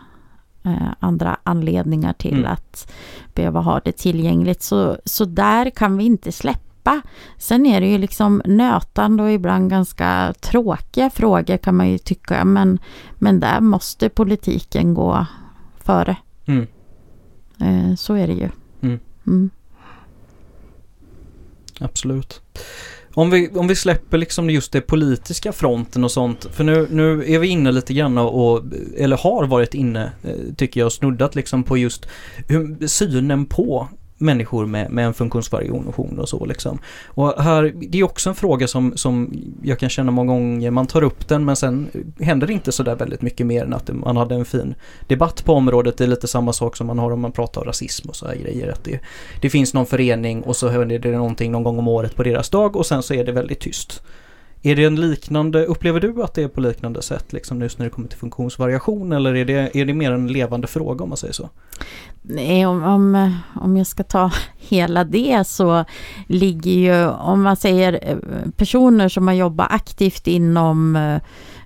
[0.65, 2.51] eh, andra anledningar till Mm.
[2.51, 2.91] att
[3.33, 4.61] behöva ha det tillgängligt.
[4.63, 7.01] Så, så där kan vi inte släppa.
[7.37, 12.45] Sen är det ju liksom nötande och ibland ganska tråkiga frågor kan man ju tycka.
[12.45, 12.79] Men,
[13.15, 15.25] men där måste politiken gå
[15.77, 16.17] före.
[16.45, 16.67] Mm.
[17.59, 18.49] Eh, så är det ju.
[18.81, 18.99] Mm.
[19.27, 19.49] Mm.
[21.79, 22.41] Absolut.
[23.15, 26.47] Om vi, om vi släpper liksom just det politiska fronten och sånt.
[26.51, 28.63] För nu, nu är vi inne lite grann och,
[28.97, 32.07] eller har varit inne, eh, tycker jag, snuddat liksom på just
[32.47, 36.79] hur, synen på människor med, med en funktionsvariation och så liksom.
[37.05, 40.87] Och här, det är också en fråga som, som jag kan känna många gånger, man
[40.87, 41.87] tar upp den men sen
[42.19, 44.75] händer det inte sådär väldigt mycket mer än att man hade en fin
[45.07, 45.97] debatt på området.
[45.97, 48.27] Det är lite samma sak som man har om man pratar om rasism och så
[48.27, 48.71] här grejer.
[48.71, 48.99] Att det,
[49.41, 52.49] det finns någon förening och så händer det någonting någon gång om året på deras
[52.49, 54.01] dag och sen så är det väldigt tyst.
[54.65, 57.85] Är det en liknande, upplever du att det är på liknande sätt liksom just när
[57.85, 61.17] det kommer till funktionsvariation eller är det, är det mer en levande fråga om man
[61.17, 61.49] säger så?
[62.21, 65.85] Nej, om, om, om jag ska ta hela det så
[66.27, 68.17] ligger ju, om man säger eh,
[68.57, 71.19] personer som har jobbat aktivt inom eh,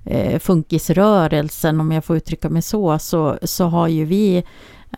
[0.06, 4.44] eh, funkisrörelsen, om jag får uttrycka mig så, så, så har ju vi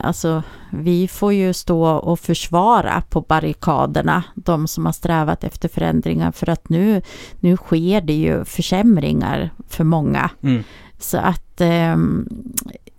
[0.04, 6.32] Alltså, vi får ju stå och försvara på barrikaderna, de som har strävat efter förändringar,
[6.32, 7.02] för att nu,
[7.40, 10.30] nu sker det ju försämringar för många.
[10.42, 10.64] Mm.
[11.00, 11.98] Så att eh,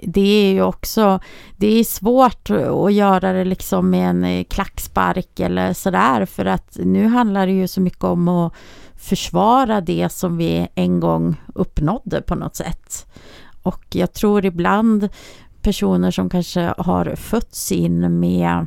[0.02, 1.20] det är ju också,
[1.56, 7.06] det är svårt att göra det liksom med en klackspark eller sådär för att nu
[7.06, 8.52] handlar det ju så mycket om att
[8.96, 13.06] försvara det som vi en gång uppnådde på något sätt.
[13.62, 15.08] Och jag tror ibland
[15.62, 18.66] personer som kanske har fötts in med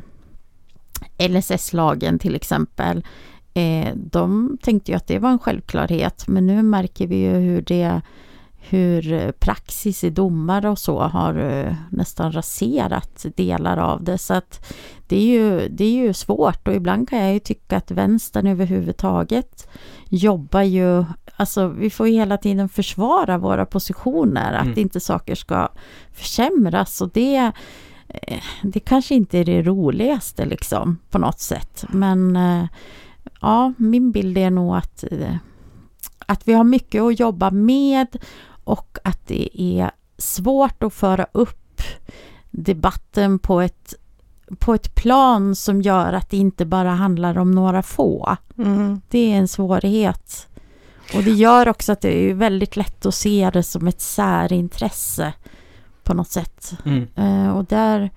[1.18, 3.04] LSS-lagen till exempel,
[3.54, 7.62] eh, de tänkte ju att det var en självklarhet men nu märker vi ju hur
[7.62, 8.00] det
[8.68, 14.18] hur praxis i domar och så har eh, nästan raserat delar av det.
[14.18, 14.72] Så att
[15.08, 18.46] det är, ju, det är ju svårt och ibland kan jag ju tycka att vänstern
[18.46, 19.68] överhuvudtaget
[20.08, 21.04] jobbar ju,
[21.36, 24.78] alltså vi får ju hela tiden försvara våra positioner, att Mm.
[24.78, 25.68] inte saker ska
[26.12, 27.52] försämras och det
[28.08, 31.84] eh, det kanske inte är det roligaste liksom på något sätt.
[31.88, 32.64] Men eh,
[33.40, 35.36] ja, min bild är nog att, eh,
[36.26, 38.06] att vi har mycket att jobba med
[38.64, 41.80] och att det är svårt att föra upp
[42.50, 43.94] debatten på ett,
[44.58, 48.36] på ett plan som gör att det inte bara handlar om några få.
[48.58, 49.00] Mm.
[49.08, 50.48] Det är en svårighet.
[51.14, 55.32] Och det gör också att det är väldigt lätt att se det som ett särintresse
[56.04, 56.72] på något sätt.
[56.84, 57.06] Mm.
[57.16, 58.10] Eh, och där,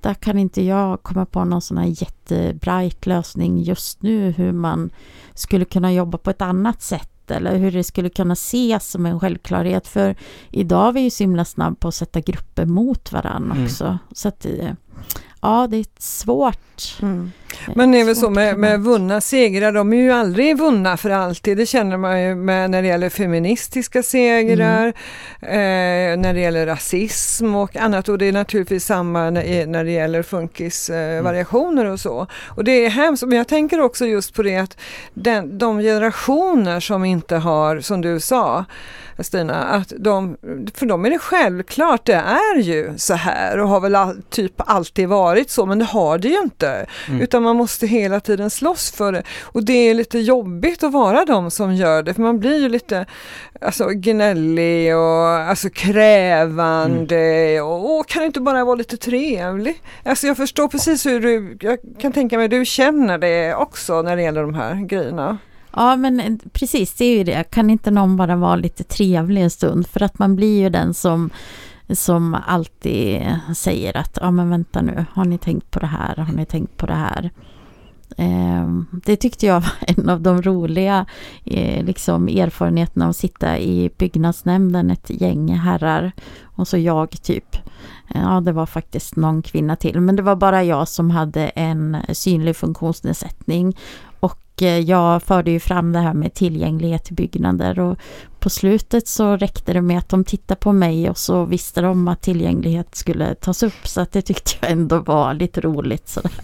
[0.00, 4.90] där kan inte jag komma på någon sån här jättebright lösning just nu hur man
[5.34, 9.20] skulle kunna jobba på ett annat sätt eller hur det skulle kunna ses som en
[9.20, 9.88] självklarhet.
[9.88, 10.16] För
[10.50, 13.64] idag är vi ju så himla snabba på att sätta grupper mot varandra Mm.
[13.64, 13.98] också.
[14.12, 14.70] Så att eh,
[15.46, 16.98] ja, det är svårt.
[17.02, 17.32] Mm.
[17.74, 21.10] Men det är väl så med, med vunna segrar, de är ju aldrig vunna för
[21.10, 21.56] alltid.
[21.56, 24.86] Det känner man ju med när det gäller feministiska segrar,
[25.40, 28.08] eh, när det gäller rasism och annat.
[28.08, 32.26] Och det är naturligtvis samma när, när det gäller funkisvariationer eh, variationer och så.
[32.46, 34.78] Och det är hemskt, men jag tänker också just på det att
[35.14, 38.64] den, de generationer som inte har, som du sa,
[39.24, 40.36] Stina, att de,
[40.74, 45.08] för dem är det självklart, det är ju så här och har väl typ alltid
[45.08, 46.86] varit så, men det har det ju inte.
[47.08, 47.20] Mm.
[47.20, 49.22] Utan man måste hela tiden slåss för det.
[49.42, 52.68] Och det är lite jobbigt att vara de som gör det, för man blir ju
[52.68, 53.06] lite
[53.60, 59.82] alltså, gnällig och alltså, krävande och, och kan inte bara vara lite trevlig?
[60.04, 64.16] Alltså jag förstår precis hur du, jag kan tänka mig, du känner det också när
[64.16, 65.38] det gäller de här grejerna.
[65.76, 67.50] Ja men eh, precis, det är ju det.
[67.50, 69.86] Kan inte någon bara vara lite trevlig en stund?
[69.86, 71.30] För att man blir ju den som,
[71.90, 73.22] som alltid
[73.56, 76.16] säger att ja men vänta nu, har ni tänkt på det här?
[76.16, 77.30] Har ni tänkt på det här?
[78.16, 81.06] Eh, det tyckte jag var en av de roliga
[81.44, 86.12] eh, liksom erfarenheterna av att sitta i byggnadsnämnden, ett gäng herrar
[86.42, 87.56] och så jag typ.
[88.14, 91.96] Ja, det var faktiskt någon kvinna till, men det var bara jag som hade en
[92.12, 93.76] synlig funktionsnedsättning
[94.62, 97.98] Eh, jag förde ju fram det här med tillgänglighet till byggnader och
[98.46, 102.08] på slutet så räckte det med att de tittade på mig och så visste de
[102.08, 106.08] att tillgänglighet skulle tas upp så att det tyckte jag ändå var lite roligt.
[106.08, 106.30] Sådär.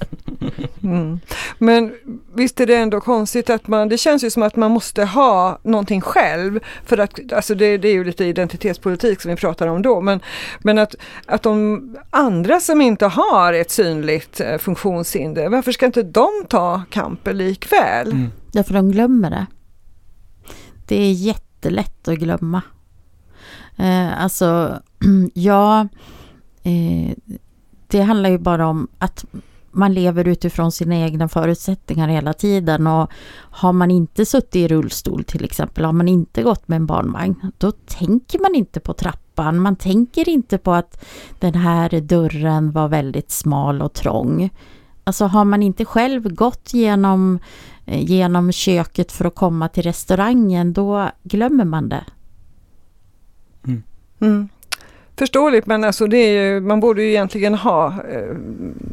[0.83, 1.21] Mm.
[1.59, 1.93] Men
[2.35, 5.59] visst är det ändå konstigt att man, det känns ju som att man måste ha
[5.63, 9.83] någonting själv för att, alltså det, det är ju lite identitetspolitik som vi pratar om
[9.83, 10.21] då, men,
[10.59, 10.95] men att,
[11.27, 16.83] att de andra som inte har ett synligt eh, funktionshinder, varför ska inte de ta
[16.91, 18.13] kampen likväl?
[18.13, 18.31] Mm.
[18.53, 19.47] Därför de glömmer det.
[20.87, 21.13] Det är
[21.63, 22.63] jättelätt att glömma.
[23.77, 24.81] Eh, alltså,
[25.35, 25.89] ja,
[26.63, 27.17] eh,
[27.87, 29.25] det handlar ju bara om att
[29.71, 33.11] man lever utifrån sina egna förutsättningar hela tiden och
[33.51, 37.53] har man inte suttit i rullstol till exempel, har man inte gått med en barnvagn,
[37.59, 41.05] då tänker man inte på trappan, man tänker inte på att
[41.39, 44.51] den här dörren var väldigt smal och trång.
[45.05, 47.41] Alltså har man inte själv gått genom, eh,
[47.87, 52.05] genom köket för att komma till restaurangen, då glömmer man det.
[53.67, 53.83] Mm.
[54.21, 54.49] Mm.
[55.17, 58.37] Förståeligt men alltså det är ju, man borde ju egentligen ha eh,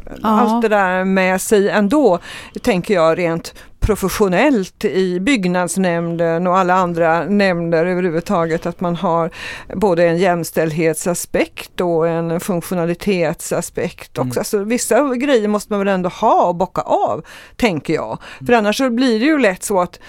[0.06, 0.18] ja.
[0.22, 2.18] allt det där med sig ändå,
[2.62, 9.30] tänker jag rent professionellt i byggnadsnämnden och alla andra nämnder överhuvudtaget att man har
[9.74, 14.22] både en jämställdhetsaspekt och en funktionalitetsaspekt också.
[14.22, 14.38] Mm.
[14.38, 17.24] Alltså, vissa grejer måste man väl ändå ha och bocka av,
[17.56, 18.18] tänker jag.
[18.38, 18.46] Mm.
[18.46, 20.00] För annars så blir det ju lätt så att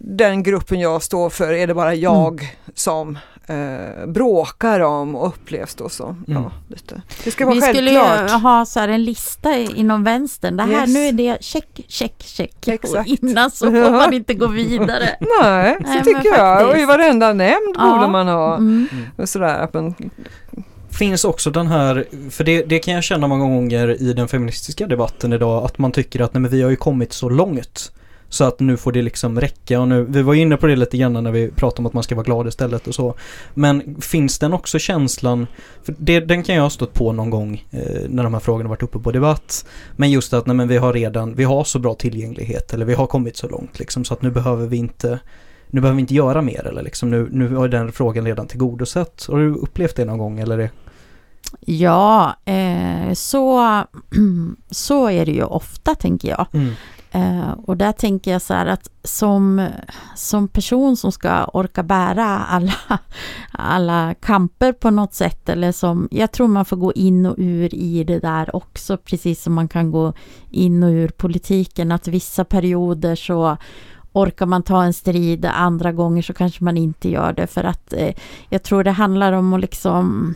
[0.00, 2.46] den gruppen jag står för är det bara jag mm.
[2.74, 6.24] som eh, bråkar om och upplevs då som.
[6.28, 6.42] Mm.
[6.42, 7.02] Ja, lite.
[7.24, 7.84] Det ska vara Vi självklart.
[7.84, 10.56] skulle ju ha så en lista inom vänstern.
[10.56, 10.94] Det här yes.
[10.94, 12.68] nu är det check, check, check.
[12.68, 12.94] Exakt.
[12.94, 15.16] Och innan så får man inte gå vidare.
[15.42, 16.68] Nej, så Nej, tycker jag.
[16.68, 17.94] Och i varenda nämnd ja.
[17.94, 18.88] borde man ha mm.
[19.24, 19.68] sådär.
[19.72, 19.94] Men,
[20.98, 24.86] finns också den här, för det, det kan jag känna många gånger i den feministiska
[24.86, 27.92] debatten idag, att man tycker att nej, men vi har ju kommit så långt.
[28.28, 30.96] Så att nu får det liksom räcka och nu, vi var inne på det lite
[30.96, 33.14] grann när vi pratade om att man ska vara glad istället och så.
[33.54, 35.46] Men finns den också känslan,
[35.82, 38.68] för det, den kan jag ha stått på någon gång eh, när de här frågorna
[38.68, 39.66] varit uppe på debatt.
[39.96, 42.94] Men just att nej men vi har redan, vi har så bra tillgänglighet eller vi
[42.94, 45.18] har kommit så långt liksom så att nu behöver vi inte
[45.70, 49.26] nu behöver vi inte göra mer eller liksom nu, nu har den frågan redan tillgodosett.
[49.28, 50.58] Har du upplevt det någon gång eller?
[50.58, 50.70] Det?
[51.60, 53.82] Ja, eh, så,
[54.70, 56.46] så är det ju ofta tänker jag.
[56.52, 56.72] Mm.
[57.16, 59.68] Eh, och där tänker jag så här att som,
[60.14, 62.74] som person som ska orka bära alla,
[63.50, 67.74] alla kamper på något sätt eller som, jag tror man får gå in och ur
[67.74, 70.12] i det där också, precis som man kan gå
[70.50, 73.56] in och ur politiken, att vissa perioder så
[74.12, 77.92] orkar man ta en strid, andra gånger så kanske man inte gör det för att
[77.92, 78.14] eh,
[78.48, 80.34] jag tror det handlar om att liksom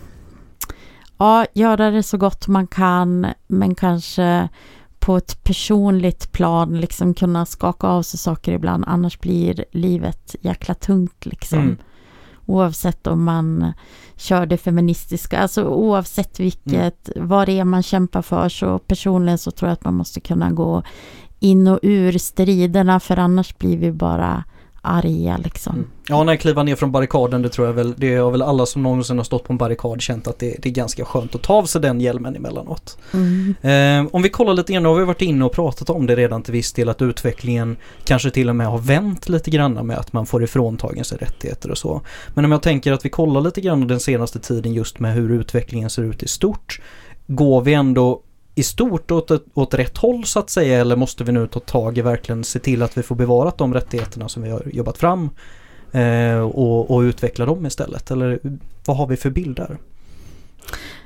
[1.19, 4.49] ja, göra det så gott man kan men kanske
[5.01, 8.85] på ett personligt plan liksom kunna skaka av sig saker ibland.
[8.87, 11.59] Annars blir livet jäkla tungt liksom.
[11.59, 11.77] Mm.
[12.47, 13.73] Oavsett om man
[14.17, 17.29] kör det feministiska, alltså oavsett vilket, mm.
[17.29, 20.51] vad det är man kämpar för så personligen så tror jag att man måste kunna
[20.51, 20.83] gå
[21.41, 24.45] in och ur striderna för annars blir vi bara
[24.83, 25.75] arga liksom.
[25.75, 25.89] Mm.
[26.09, 28.67] Ja, när jag kliver ner från barrikaden, det tror jag väl, det har väl alla
[28.67, 31.43] som någonsin har stått på en barrikad känt att det, det är ganska skönt att
[31.43, 32.99] ta av sig den hjälmen emellanåt.
[33.15, 33.55] Mm.
[33.63, 36.17] Eh, om vi kollar lite grann, nu har vi varit inne och pratat om det
[36.17, 39.99] redan till viss del, att utvecklingen kanske till och med har vänt lite grann med
[39.99, 42.01] att man får ifråntagen sig rättigheter och så.
[42.35, 45.31] Men om jag tänker att vi kollar lite grann den senaste tiden just med hur
[45.31, 46.81] utvecklingen ser ut i stort,
[47.27, 48.23] går vi ändå
[48.55, 51.99] i stort åt, åt rätt håll så att säga eller måste vi nu ta tag
[51.99, 55.31] i verkligen se till att vi får bevarat de rättigheterna som vi har jobbat fram
[55.93, 58.11] eh, och, och, utveckla dem istället?
[58.11, 58.39] Eller
[58.87, 59.79] vad har vi för bild där?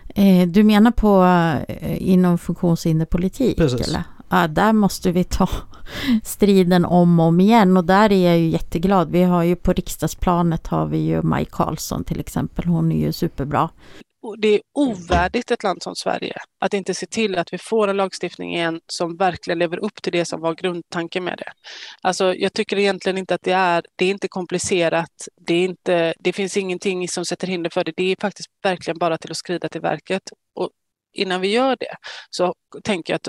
[0.09, 1.25] Eh, du menar på
[1.69, 3.57] eh, inom funktionshinderpolitik?
[3.57, 3.89] Precis.
[3.89, 4.03] Eller?
[4.29, 5.49] Ja, där måste vi ta
[6.23, 9.11] striden om och om igen och där är jag ju jätteglad.
[9.11, 12.65] Vi har ju på riksdagsplanet har vi ju Maj Karlsson till exempel.
[12.65, 13.69] Hon är ju superbra
[14.39, 17.97] det är ovärdigt ett land som Sverige att inte se till att vi får en
[17.97, 21.53] lagstiftning igen som verkligen lever upp till det som var grundtanken med det.
[22.03, 26.15] Alltså, jag tycker egentligen inte att det är, det är inte komplicerat, det, är inte,
[26.19, 27.93] det finns ingenting som sätter hinder för det.
[27.97, 30.23] Det är faktiskt verkligen bara till att skrida till verket.
[30.55, 30.71] Och
[31.15, 31.97] innan vi gör det
[32.31, 33.29] så tänker jag att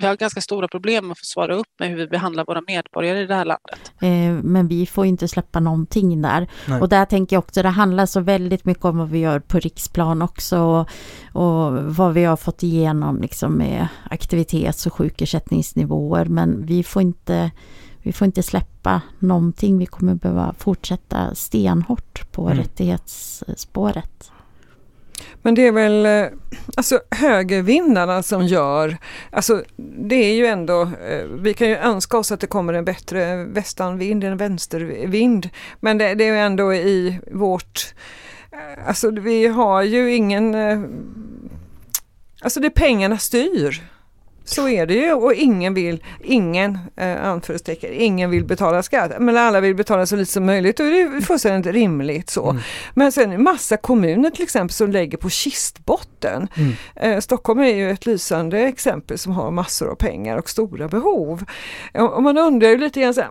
[0.00, 3.20] vi har ganska stora problem att få svara upp med hur vi behandlar våra medborgare
[3.20, 3.92] i det här landet.
[4.00, 6.48] Eh, men vi får inte släppa någonting där.
[6.68, 6.80] Nej.
[6.80, 9.58] Och där tänker jag också, det handlar så väldigt mycket om vad vi gör på
[9.58, 10.88] riksplan också och,
[11.32, 16.24] och vad vi har fått igenom liksom med aktivitets och sjukersättningsnivåer.
[16.24, 17.50] Men vi får inte
[18.04, 19.78] vi får inte släppa någonting.
[19.78, 22.58] Vi kommer behöva fortsätta stenhårt på mm.
[22.58, 24.30] rättighetsspåret.
[25.42, 26.38] Men det är väl eh,
[26.76, 28.96] alltså, högervindarna som gör,
[29.30, 32.84] alltså det är ju ändå, eh, vi kan ju önska oss att det kommer en
[32.84, 37.94] bättre västanvind, en vänstervind, men det, det är ändå i vårt,
[38.52, 40.54] eh, alltså vi har ju ingen,
[42.40, 43.93] alltså det pengarna styr.
[44.44, 49.12] Så är det ju och ingen vill, ingen eh, anförstecken, ingen vill betala skatt.
[49.18, 52.50] Men alla vill betala så lite som möjligt och det är fullständigt rimligt så.
[52.50, 52.62] Mm.
[52.94, 56.48] Men sen massa kommuner till exempel som lägger på kistbotten.
[56.56, 56.72] Mm.
[56.96, 61.44] Eh, Stockholm är ju ett lysande exempel som har massor av pengar och stora behov.
[61.94, 63.30] Och man undrar ju lite grann så här,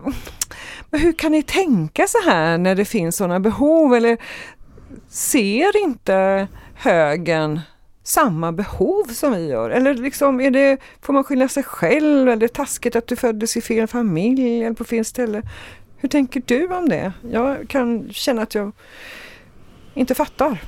[0.90, 3.94] men hur kan ni tänka så här när det finns sådana behov?
[3.94, 4.18] Eller
[5.08, 7.60] ser inte högen
[8.04, 9.70] samma behov som vi gör?
[9.70, 12.22] Eller liksom, är det, får man skylla sig själv?
[12.22, 15.42] Eller är det taskigt att du föddes i fel familj eller på fel ställe?
[15.96, 17.12] Hur tänker du om det?
[17.30, 18.72] Jag kan känna att jag
[19.94, 20.62] inte fattar.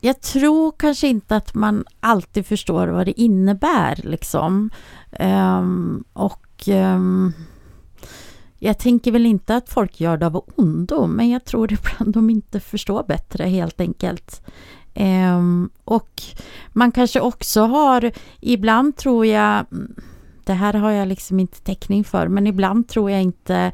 [0.00, 4.70] Jag tror kanske inte att man alltid förstår vad det innebär liksom.
[5.20, 7.32] Um, och um,
[8.58, 12.30] jag tänker väl inte att folk gör det av ondo, men jag tror ibland de
[12.30, 14.42] inte förstår bättre helt enkelt.
[14.94, 16.22] Ehm, och
[16.72, 19.94] man kanske också har, ibland tror jag, mm,
[20.44, 23.72] det här har jag liksom inte täckning för, men ibland tror jag inte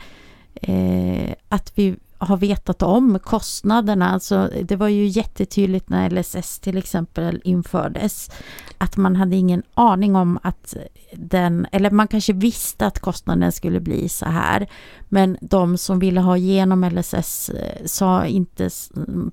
[0.54, 4.10] eh, att vi har vetat om kostnaderna.
[4.10, 8.30] Alltså, det var ju jättetydligt när LSS till exempel infördes
[8.78, 10.74] att man hade ingen aning om att
[11.12, 14.70] den, eller man kanske visste att kostnaden skulle bli så här.
[15.08, 18.70] Men de som ville ha igenom LSS eh, sa inte,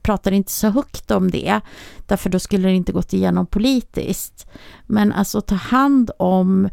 [0.02, 1.60] pratade inte så högt om det.
[2.06, 4.48] Därför då skulle det inte gått igenom politiskt.
[4.86, 6.72] Men alltså ta hand om Eh,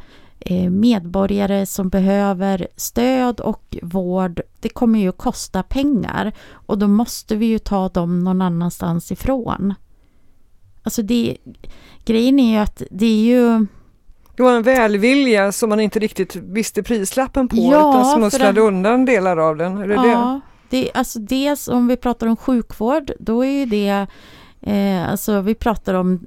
[0.70, 7.36] medborgare som behöver stöd och vård, det kommer ju att kosta pengar och då måste
[7.36, 9.74] vi ju ta dem någon annanstans ifrån.
[10.82, 11.36] Alltså det,
[12.04, 13.66] grejen är ju att det är ju
[14.36, 18.66] det var en välvilja som man inte riktigt visste prislappen på ja, utan smusslade att,
[18.66, 19.78] undan delar av den.
[19.78, 20.76] Är det ja, det?
[20.76, 24.06] Det, alltså dels om vi pratar om sjukvård, då är ju det
[24.60, 26.26] eh, alltså vi pratar om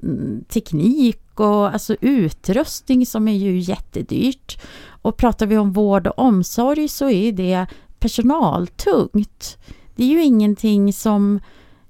[0.50, 4.62] teknik och alltså utrustning som är ju jättedyrt.
[5.02, 7.68] Och pratar vi om vård och omsorg så är det
[8.00, 9.58] personaltungt.
[9.96, 11.40] Det är ju ingenting som...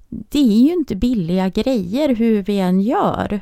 [0.09, 3.41] Det är ju inte billiga grejer hur vi än gör.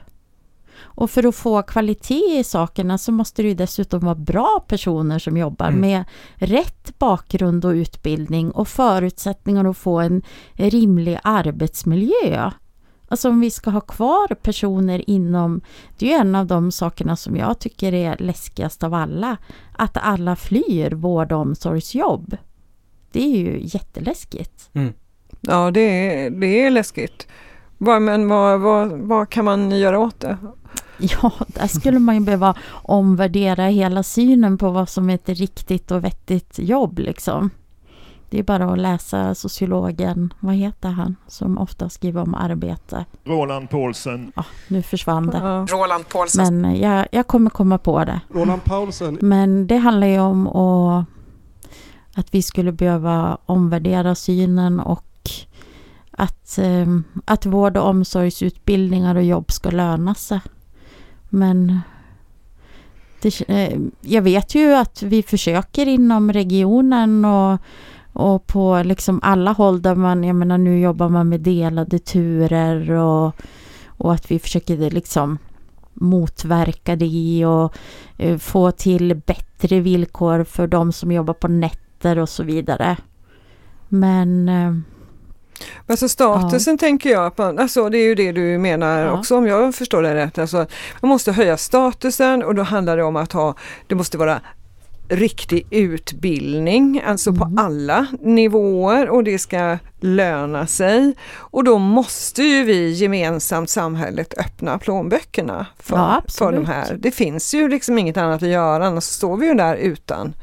[0.95, 5.37] Och för att få kvalitet i sakerna så måste det dessutom vara bra personer som
[5.37, 5.81] jobbar mm.
[5.81, 6.03] med
[6.35, 10.21] rätt bakgrund och utbildning och förutsättningar att få en
[10.53, 12.51] rimlig arbetsmiljö.
[13.07, 15.61] Alltså om vi ska ha kvar personer inom,
[15.97, 19.37] det är ju en av de sakerna som jag tycker är läskigast av alla,
[19.71, 22.37] att alla flyr vård och omsorgsjobb.
[23.11, 24.69] Det är ju jätteläskigt.
[24.73, 24.93] Mm.
[25.41, 27.27] Ja, det är, det är läskigt.
[27.77, 30.37] Vad, men vad, vad, vad kan man göra åt det?
[30.97, 35.91] Ja, där skulle man ju behöva omvärdera hela synen på vad som är ett riktigt
[35.91, 37.49] och vettigt jobb liksom.
[38.33, 43.05] Det är bara att läsa sociologen, vad heter han, som ofta skriver om arbete.
[43.23, 44.31] Roland Paulsen.
[44.35, 45.37] Ja, nu försvann det.
[45.37, 45.65] Ja.
[45.69, 46.61] Roland Paulsen.
[46.61, 48.21] Men jag, jag kommer komma på det.
[48.29, 49.17] Roland Paulsen.
[49.21, 51.05] Men det handlar ju om att,
[52.15, 55.29] att vi skulle behöva omvärdera synen och
[56.11, 56.87] att, eh,
[57.25, 60.41] att vård och omsorgsutbildningar och jobb ska löna sig.
[61.29, 61.79] Men
[63.21, 67.59] det, eh, jag vet ju att vi försöker inom regionen och
[68.13, 72.91] och på liksom alla håll där man, jag menar nu jobbar man med delade turer
[72.91, 73.35] och,
[73.87, 75.37] och att vi försöker liksom
[75.93, 77.73] motverka det och
[78.17, 82.97] eh, få till bättre villkor för de som jobbar på nätter och så vidare.
[83.89, 84.73] Men eh,
[85.87, 86.77] Alltså statusen ja.
[86.77, 89.11] tänker jag alltså det är ju det du menar ja.
[89.11, 90.37] också om jag förstår det rätt.
[90.37, 90.65] Alltså,
[91.01, 93.55] man måste höja statusen och då handlar det om att ha,
[93.87, 94.41] det måste vara
[95.07, 97.39] riktig utbildning, alltså mm.
[97.39, 101.15] på alla nivåer och det ska löna sig.
[101.37, 106.97] Och då måste ju vi gemensamt, samhället, öppna plånböckerna för, ja, för de här.
[106.99, 110.33] Det finns ju liksom inget annat att göra, annars står vi ju där utan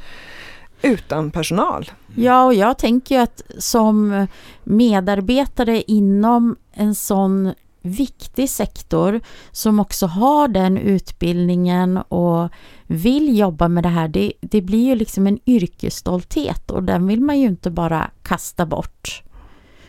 [0.82, 1.90] utan personal.
[2.14, 4.26] Ja, och jag tänker ju att som
[4.64, 9.20] medarbetare inom en sån viktig sektor
[9.52, 12.48] som också har den utbildningen och
[12.90, 17.20] vill jobba med det här, det, det blir ju liksom en yrkesstolthet och den vill
[17.20, 19.22] man ju inte bara kasta bort.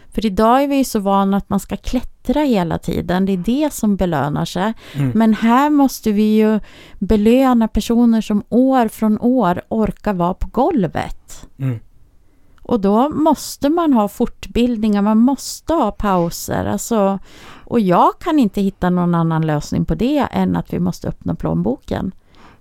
[0.09, 3.37] För idag är vi ju så vana att man ska klättra hela tiden, det är
[3.37, 4.73] det som belönar sig.
[4.93, 5.11] Mm.
[5.15, 6.59] Men här måste vi ju
[6.99, 11.47] belöna personer som år från år orkar vara på golvet.
[11.59, 11.79] Mm.
[12.61, 16.65] Och då måste man ha fortbildningar, man måste ha pauser.
[16.65, 17.19] Alltså,
[17.65, 21.35] och jag kan inte hitta någon annan lösning på det än att vi måste öppna
[21.35, 22.11] plånboken.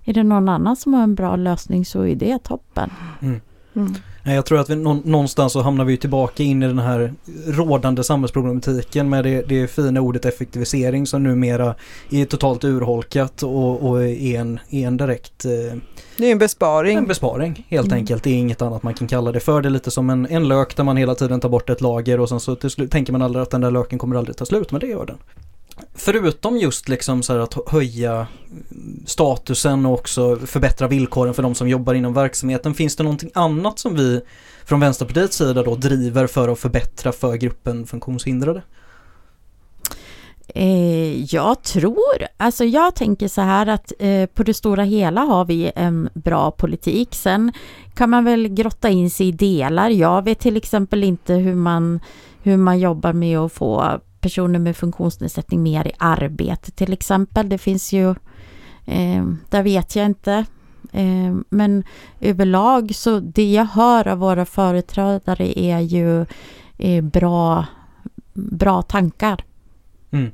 [0.05, 2.89] Är det någon annan som har en bra lösning så är det toppen.
[3.21, 3.41] Mm.
[3.75, 3.93] Mm.
[4.23, 7.13] Jag tror att vi någonstans så hamnar vi tillbaka in i den här
[7.47, 11.75] rådande samhällsproblematiken med det, det fina ordet effektivisering som numera
[12.09, 15.45] är totalt urholkat och, och är, en, är en direkt...
[15.45, 15.77] Eh,
[16.17, 16.97] det är en besparing.
[16.97, 17.97] En besparing helt mm.
[17.97, 18.23] enkelt.
[18.23, 19.61] Det är inget annat man kan kalla det för.
[19.61, 22.19] Det är lite som en, en lök där man hela tiden tar bort ett lager
[22.19, 24.45] och sen så till slut tänker man aldrig att den där löken kommer aldrig ta
[24.45, 25.17] slut, men det gör den.
[25.93, 28.27] Förutom just liksom så att höja
[29.05, 32.73] statusen och också förbättra villkoren för de som jobbar inom verksamheten.
[32.73, 34.21] Finns det någonting annat som vi
[34.65, 38.61] från Vänsterpartiets sida då driver för att förbättra för gruppen funktionshindrade?
[40.55, 45.45] Eh, jag tror, alltså jag tänker så här att eh, på det stora hela har
[45.45, 47.15] vi en bra politik.
[47.15, 47.51] Sen
[47.95, 49.89] kan man väl grotta in sig i delar.
[49.89, 51.99] Jag vet till exempel inte hur man,
[52.43, 57.49] hur man jobbar med att få personer med funktionsnedsättning mer i arbete till exempel.
[57.49, 58.09] Det finns ju,
[58.85, 60.45] eh, där vet jag inte.
[60.91, 61.83] Eh, men
[62.19, 66.25] överlag så det jag hör av våra företrädare är ju
[66.77, 67.65] eh, bra,
[68.33, 69.43] bra tankar.
[70.11, 70.31] Mm.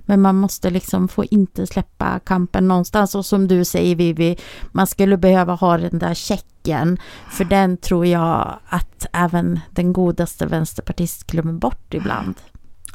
[0.00, 4.36] Men man måste liksom få inte släppa kampen någonstans och som du säger Vivi,
[4.72, 6.98] man skulle behöva ha den där checken.
[7.30, 12.34] För den tror jag att även den godaste vänsterpartist glömmer bort ibland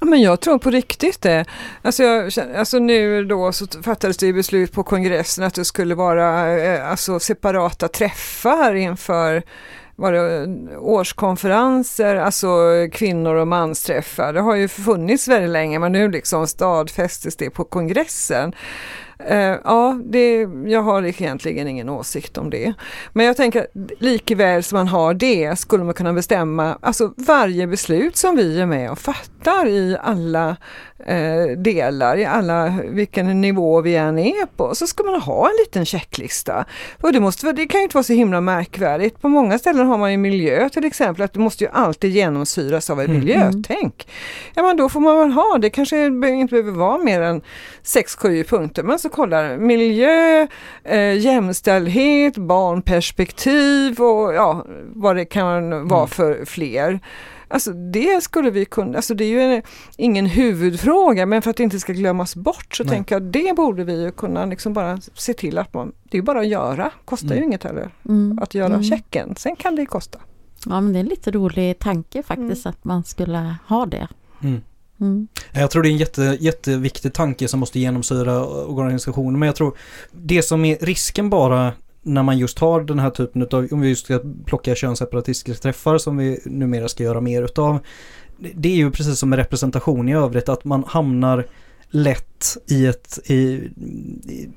[0.03, 1.45] men jag tror på riktigt det.
[1.81, 6.57] Alltså, jag, alltså nu då så fattades det beslut på kongressen att det skulle vara
[6.57, 9.43] eh, alltså separata träffar inför
[9.95, 10.47] var det
[10.77, 12.47] årskonferenser, alltså
[12.91, 14.33] kvinnor och mansträffar.
[14.33, 18.53] Det har ju funnits väldigt länge men nu liksom stadfästes det på kongressen.
[19.31, 22.73] Uh, ja, det, jag har egentligen ingen åsikt om det.
[23.13, 23.67] Men jag tänker
[23.99, 28.65] likväl som man har det skulle man kunna bestämma, alltså varje beslut som vi är
[28.65, 30.55] med och fattar i alla
[31.05, 35.55] eh, delar, i alla, vilken nivå vi än är på, så ska man ha en
[35.65, 36.65] liten checklista.
[37.01, 39.21] Och det, måste, det kan ju inte vara så himla märkvärdigt.
[39.21, 42.89] På många ställen har man ju miljö till exempel, att det måste ju alltid genomsyras
[42.89, 43.19] av ett mm.
[43.19, 44.07] miljötänk.
[44.53, 47.41] Ja men då får man väl ha, det kanske inte behöver vara mer än
[47.83, 50.47] 6-7 punkter, men så kollar miljö,
[50.83, 56.07] eh, jämställdhet, barnperspektiv och ja, vad det kan vara mm.
[56.07, 56.99] för fler.
[57.53, 59.61] Alltså det skulle vi kunna, alltså det är ju en,
[59.97, 62.91] ingen huvudfråga men för att det inte ska glömmas bort så Nej.
[62.91, 66.21] tänker jag det borde vi ju kunna liksom bara se till att man, det är
[66.21, 67.37] bara att göra, kostar mm.
[67.37, 68.39] ju inget heller mm.
[68.41, 68.83] att göra mm.
[68.83, 70.19] checken, sen kan det kosta.
[70.65, 72.69] Ja men det är en lite rolig tanke faktiskt mm.
[72.69, 74.07] att man skulle ha det.
[74.43, 74.61] Mm.
[75.01, 75.27] Mm.
[75.51, 79.77] Jag tror det är en jätte, jätteviktig tanke som måste genomsyra organisationen men jag tror
[80.11, 81.73] det som är risken bara
[82.03, 85.97] när man just har den här typen av, om vi just ska plocka könsseparatistiska träffar
[85.97, 87.79] som vi numera ska göra mer utav.
[88.55, 91.45] Det är ju precis som med representation i övrigt att man hamnar
[91.95, 93.69] lätt i ett, i,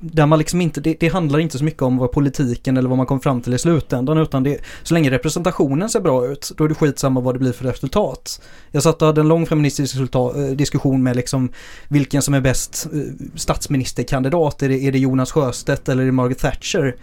[0.00, 2.98] där man liksom inte, det, det, handlar inte så mycket om vad politiken eller vad
[2.98, 6.64] man kom fram till i slutändan utan det, så länge representationen ser bra ut, då
[6.64, 8.42] är det skitsamma vad det blir för resultat.
[8.70, 11.52] Jag satt och hade en lång feministisk resultat, eh, diskussion med liksom
[11.88, 13.00] vilken som är bäst eh,
[13.34, 16.96] statsministerkandidat, är det, är det Jonas Sjöstedt eller är det Margaret Thatcher?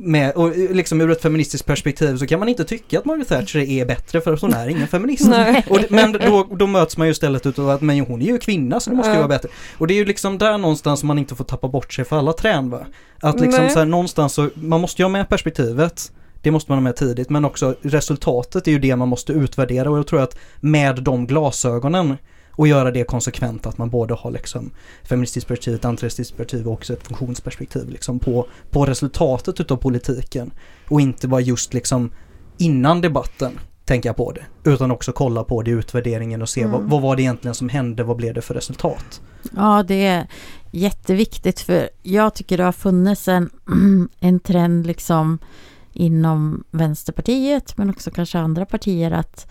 [0.00, 3.58] Med, och liksom ur ett feministiskt perspektiv så kan man inte tycka att Margaret Thatcher
[3.58, 5.30] är bättre för att hon är ingen feminist.
[5.68, 8.80] och, men då, då möts man ju istället utav att men hon är ju kvinna
[8.80, 9.48] så det måste ju vara bättre.
[9.78, 12.32] Och det är ju liksom där någonstans man inte får tappa bort sig för alla
[12.32, 12.86] trän va.
[13.20, 16.12] Att liksom så här, någonstans så, man måste ju ha med perspektivet.
[16.42, 19.90] Det måste man ha med tidigt men också resultatet är ju det man måste utvärdera
[19.90, 22.16] och jag tror att med de glasögonen
[22.58, 24.70] och göra det konsekvent att man både har liksom
[25.04, 30.50] feministiskt perspektiv, ett antirasistiskt perspektiv och också ett funktionsperspektiv liksom på, på resultatet utav politiken.
[30.88, 32.10] Och inte bara just liksom
[32.56, 34.70] innan debatten tänka på det.
[34.70, 36.72] Utan också kolla på det i utvärderingen och se mm.
[36.72, 39.20] vad, vad var det egentligen som hände, vad blev det för resultat?
[39.56, 40.26] Ja, det är
[40.70, 43.50] jätteviktigt för jag tycker det har funnits en,
[44.20, 45.38] en trend liksom
[45.92, 49.46] inom Vänsterpartiet men också kanske andra partier att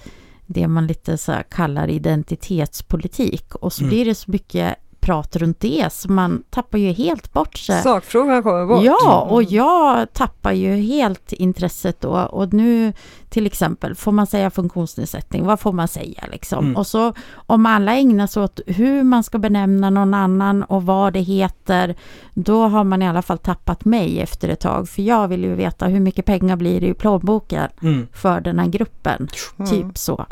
[0.47, 3.89] det man lite så kallar identitetspolitik och så mm.
[3.89, 7.83] blir det så mycket prat runt det så man tappar ju helt bort sig.
[7.83, 8.83] Sakfrågan kommer bort.
[8.83, 12.93] Ja, och jag tappar ju helt intresset då och nu
[13.29, 15.45] till exempel, får man säga funktionsnedsättning?
[15.45, 16.65] Vad får man säga liksom?
[16.65, 16.75] Mm.
[16.75, 21.13] Och så om alla ägnar sig åt hur man ska benämna någon annan och vad
[21.13, 21.95] det heter,
[22.33, 24.89] då har man i alla fall tappat mig efter ett tag.
[24.89, 28.07] För jag vill ju veta hur mycket pengar blir det i plånboken mm.
[28.13, 29.27] för den här gruppen.
[29.57, 29.71] Mm.
[29.71, 30.25] Typ så.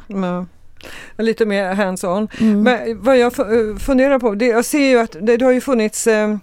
[1.18, 2.28] Lite mer hands-on.
[2.40, 2.64] Mm.
[2.64, 5.62] Men vad jag eh, funderar på, det, jag ser ju att det, det har ju
[5.62, 6.38] funnits eh,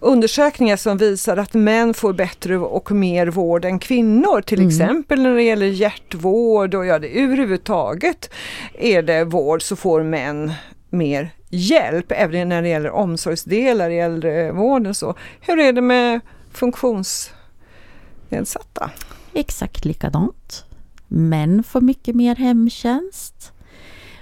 [0.00, 4.68] undersökningar som visar att män får bättre och mer vård än kvinnor, till mm.
[4.68, 8.30] exempel när det gäller hjärtvård och ja, det, överhuvudtaget
[8.74, 10.52] är det vård så får män
[10.90, 14.94] mer hjälp, även när det gäller omsorgsdelar i äldrevården.
[14.94, 15.14] Så.
[15.40, 16.20] Hur är det med
[16.52, 18.90] funktionsnedsatta?
[19.32, 20.64] Exakt likadant.
[21.08, 23.52] Män får mycket mer hemtjänst.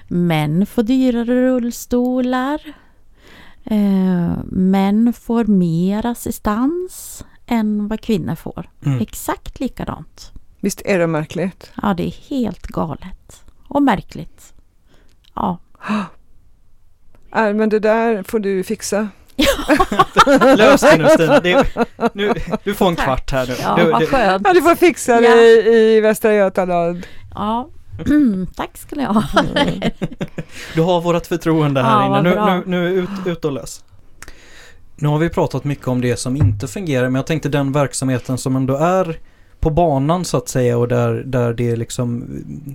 [0.08, 2.60] Män får dyrare rullstolar.
[3.64, 8.70] Eh, män får mer assistans än vad kvinnor får.
[8.86, 9.00] Mm.
[9.00, 10.32] Exakt likadant.
[10.60, 11.72] Visst är det märkligt?
[11.82, 13.44] Ja, det är helt galet.
[13.68, 14.52] Och märkligt.
[15.34, 15.58] Ja.
[17.36, 19.08] Äh, men det där får du fixa.
[20.56, 21.40] Lös det nu Stina.
[21.40, 21.66] Det,
[22.14, 22.32] nu,
[22.64, 23.54] du får en kvart här nu.
[23.62, 24.42] Ja, Du, vad skönt.
[24.46, 25.36] Ja, du får fixa det Ja.
[25.36, 27.06] i, i Västra Götaland.
[27.34, 27.68] Ja,
[28.54, 29.24] tack ska ni ha.
[30.74, 32.30] du har vårt förtroende här Ja, inne.
[32.30, 33.84] Nu, nu, nu ut, ut och lös.
[34.96, 38.38] Nu har vi pratat mycket om det som inte fungerar men jag tänkte den verksamheten
[38.38, 39.18] som ändå är
[39.60, 42.24] på banan så att säga och där, där det är liksom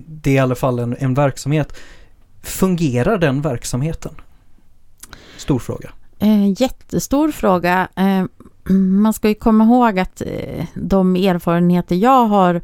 [0.06, 1.76] det är i alla fall en, en verksamhet.
[2.42, 4.14] Fungerar den verksamheten?
[5.36, 5.90] Stor fråga.
[6.18, 7.88] Eh, jättestor fråga.
[7.96, 8.24] Eh,
[8.74, 12.60] man ska ju komma ihåg att eh, de erfarenheter jag har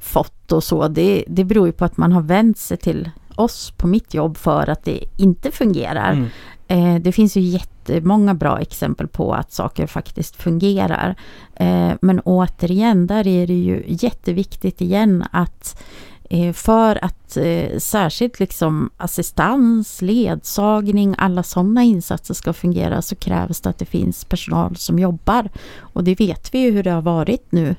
[0.00, 3.72] fått och så, det, det beror ju på att man har vänt sig till oss
[3.76, 6.12] på mitt jobb för att det inte fungerar.
[6.12, 6.28] Mm.
[6.68, 11.14] Eh, det finns ju jättemånga bra exempel på att saker faktiskt fungerar.
[11.54, 15.82] Eh, men återigen, där är det ju jätteviktigt igen att
[16.30, 23.60] eh, för att eh, särskilt liksom assistans, ledsagning, alla sådana insatser ska fungera så krävs
[23.60, 25.48] det att det finns personal som jobbar.
[25.80, 27.76] Och det vet vi ju hur det har varit nu.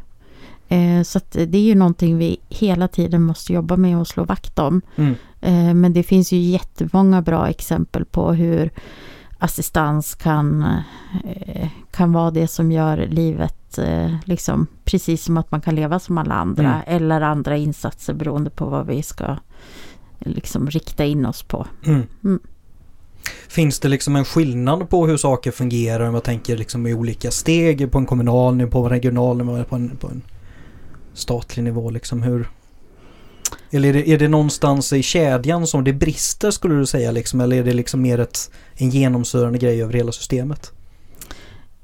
[0.72, 4.59] Eh, så det är ju någonting vi hela tiden måste jobba med och slå vakt
[4.59, 4.82] om.
[4.95, 5.15] Mm.
[5.41, 8.70] Eh, Men det finns ju jättemånga bra exempel på hur
[9.39, 10.65] assistans kan,
[11.26, 13.55] eh, kan vara det som gör livet
[14.26, 16.82] liksom precis som att man kan leva som alla andra Mm.
[16.88, 19.38] eller andra insatser beroende på vad vi ska
[20.20, 21.67] liksom rikta in oss på.
[21.86, 22.03] Mm.
[22.24, 22.39] Mm.
[23.47, 27.32] Finns det liksom en skillnad på hur saker fungerar om jag tänker liksom i olika
[27.32, 30.22] steg på en kommunal nivå, på en regional nivå, på en, på en
[31.14, 32.49] statlig nivå liksom hur?
[33.72, 37.41] Eller är det, är det någonstans i kedjan som det brister skulle du säga liksom
[37.41, 40.72] eller är det liksom mer ett, en genomsyrande grej över hela systemet?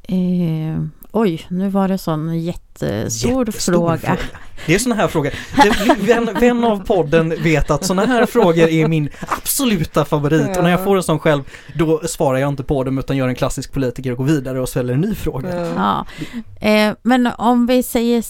[0.03, 4.17] Eh, oj, nu var det sån jättestor Jättestor fråga.
[4.65, 5.32] Det är sådana här frågor.
[6.05, 10.69] Vän, vän av podden vet att sådana här frågor är min absoluta favorit och när
[10.69, 11.43] jag får en sån själv
[11.76, 14.69] då svarar jag inte på dem utan gör en klassisk politiker och går vidare och
[14.69, 15.55] ställer en ny fråga.
[15.55, 16.05] Ja.
[16.61, 16.67] Ja.
[16.69, 18.21] Eh, men om vi säger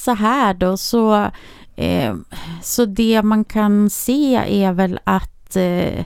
[0.00, 1.30] så här då så,
[1.76, 2.14] eh,
[2.62, 6.04] så det man kan se är väl att eh,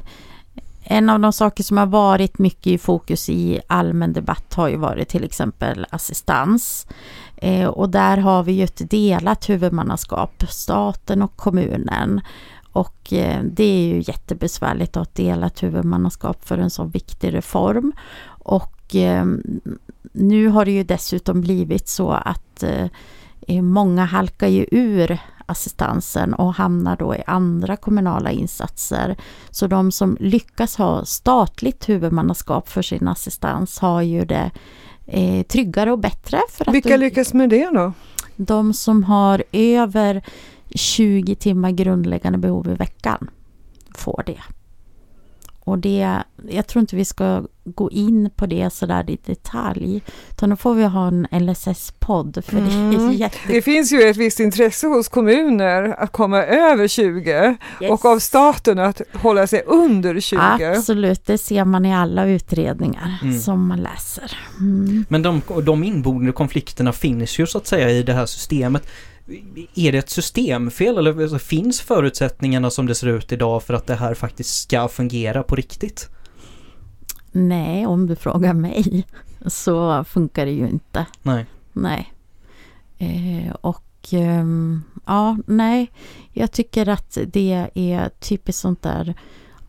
[0.85, 4.77] en av de saker som har varit mycket i fokus i allmän debatt har ju
[4.77, 6.87] varit till exempel assistans.
[7.37, 12.21] Eh, och där har vi ju ett delat huvudmannaskap, staten och kommunen.
[12.73, 17.35] Och eh, det är ju jättebesvärligt att ha ett delat huvudmannaskap för en så viktig
[17.35, 17.93] reform.
[18.27, 19.25] Och eh,
[20.13, 22.87] nu har det ju dessutom blivit så att eh,
[23.49, 29.17] många halkar ju ur assistansen och hamnar då i andra kommunala insatser.
[29.51, 34.51] Så de som lyckas ha statligt huvudmannaskap för sin assistans har ju det
[35.07, 36.41] eh, tryggare och bättre.
[36.51, 37.93] För Vilka lyckas med det då?
[38.37, 40.23] de som har över
[40.75, 43.31] 20 timmar grundläggande behov i veckan
[43.95, 44.41] får det.
[45.65, 50.03] Och det, jag tror inte vi ska gå in på det sådär i detalj.
[50.31, 52.45] Utan då får vi ha en LSS-podd.
[52.47, 53.13] För det är Mm.
[53.17, 53.39] jätte...
[53.49, 57.57] Det finns ju ett visst intresse hos kommuner att komma över 20
[57.91, 60.39] och av staten att hålla sig under 20.
[60.41, 63.39] Absolut, det ser man i alla utredningar Mm.
[63.41, 64.39] som man läser.
[64.61, 65.05] Mm.
[65.09, 68.89] Men de, de inbordade konflikterna finns ju så att säga i det här systemet.
[69.75, 73.87] Är det ett systemfel eller alltså, finns förutsättningarna som det ser ut idag för att
[73.87, 76.09] det här faktiskt ska fungera på riktigt?
[77.33, 79.07] Nej, om du frågar mig
[79.47, 81.07] så funkar det ju inte.
[81.23, 81.47] Nej.
[81.73, 82.13] Nej.
[82.99, 85.91] Eh, och ehm, ja, nej.
[86.33, 89.15] Jag tycker att det är typiskt sånt där.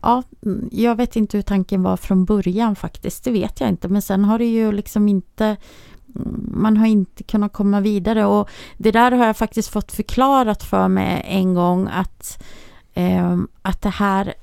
[0.02, 3.24] Ja, mm, jag vet inte hur tanken var från början faktiskt.
[3.24, 3.88] Det vet jag inte.
[3.88, 5.56] Men sen har det ju liksom inte
[6.54, 10.88] man har inte kunnat komma vidare och det där har jag faktiskt fått förklarat för
[10.88, 12.42] mig en gång att,
[12.94, 14.34] ehm, att det här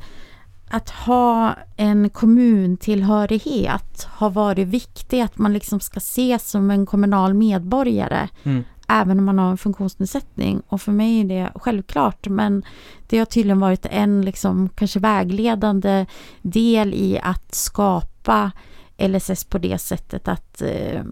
[0.74, 7.34] att ha en kommuntillhörighet har varit viktigt, att man liksom ska ses som en kommunal
[7.34, 8.64] medborgare Mm.
[8.88, 10.62] även om man har en funktionsnedsättning.
[10.68, 12.64] Och för mig är det självklart, men
[13.08, 16.06] det har tydligen varit en liksom kanske vägledande
[16.42, 18.52] del i att skapa
[18.98, 21.04] LSS på det sättet att eh,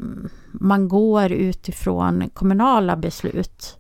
[0.53, 3.77] man går utifrån kommunala beslut.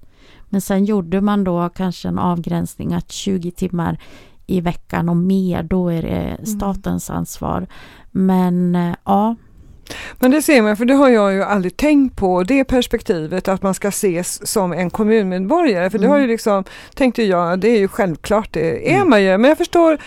[0.49, 3.97] Men sen gjorde man då kanske en avgränsning att 20 timmar
[4.47, 7.67] i veckan och mer, då är det statens ansvar.
[8.11, 9.35] Men eh, ja,
[10.19, 13.63] Men det ser man, för det har jag ju aldrig tänkt på, det perspektivet att
[13.63, 15.89] man ska ses som en kommunmedborgare.
[15.89, 16.31] För det har ju Mm.
[16.31, 16.63] liksom,
[16.95, 19.09] tänkte jag, det är ju självklart, det är Mm.
[19.09, 19.37] man ju.
[19.37, 19.97] Men jag förstår,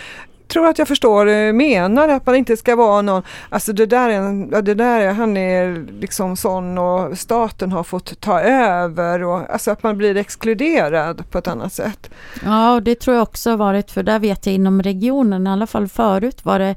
[0.47, 4.09] tror att jag förstår eh, menar att man inte ska vara någon, alltså det där
[4.09, 9.23] är, en, det där är han är liksom sån och staten har fått ta över
[9.23, 12.09] och alltså att man blir exkluderad på ett annat sätt.
[12.43, 15.49] Ja, och det tror jag också har varit, för där vet jag inom regionen, i
[15.49, 16.75] alla fall förut var det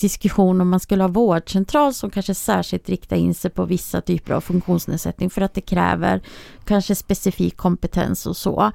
[0.00, 4.34] diskussion om man skulle ha vårdcentral som kanske särskilt riktar in sig på vissa typer
[4.34, 6.22] av funktionsnedsättning för att det kräver
[6.64, 8.72] kanske specifik kompetens och så.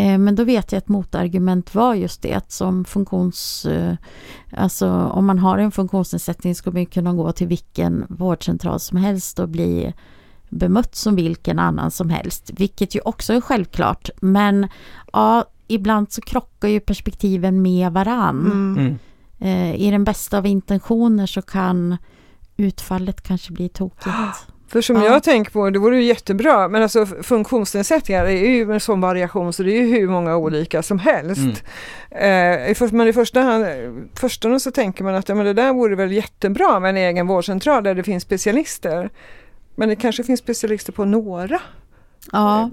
[0.00, 3.66] Eh, men då vet jag att motargument var just det att som funktions...
[3.66, 3.94] Eh,
[4.56, 9.38] alltså om man har en funktionsnedsättning ska man kunna gå till vilken vårdcentral som helst
[9.38, 9.94] och bli
[10.48, 14.10] bemött som vilken annan som helst, vilket ju också är självklart.
[14.20, 14.68] Men
[15.12, 18.46] ja, ibland så krockar ju perspektiven med varann.
[18.46, 18.78] Mm.
[18.78, 18.98] Mm.
[19.38, 21.96] Eh, I den bästa av intentioner så kan
[22.56, 24.06] utfallet kanske bli tokigt.
[24.70, 25.04] För som Ja.
[25.04, 29.52] jag tänker på, det vore ju jättebra, men alltså funktionsnedsättningar är ju en sån variation
[29.52, 31.62] så det är ju hur många olika som helst.
[32.10, 33.66] Eh, i först, men i första hand,
[34.14, 37.26] första så tänker man att ja, men det där vore väl jättebra med en egen
[37.26, 39.10] vårdcentral där det finns specialister.
[39.74, 41.60] Men det kanske finns specialister på några.
[42.32, 42.70] Ja,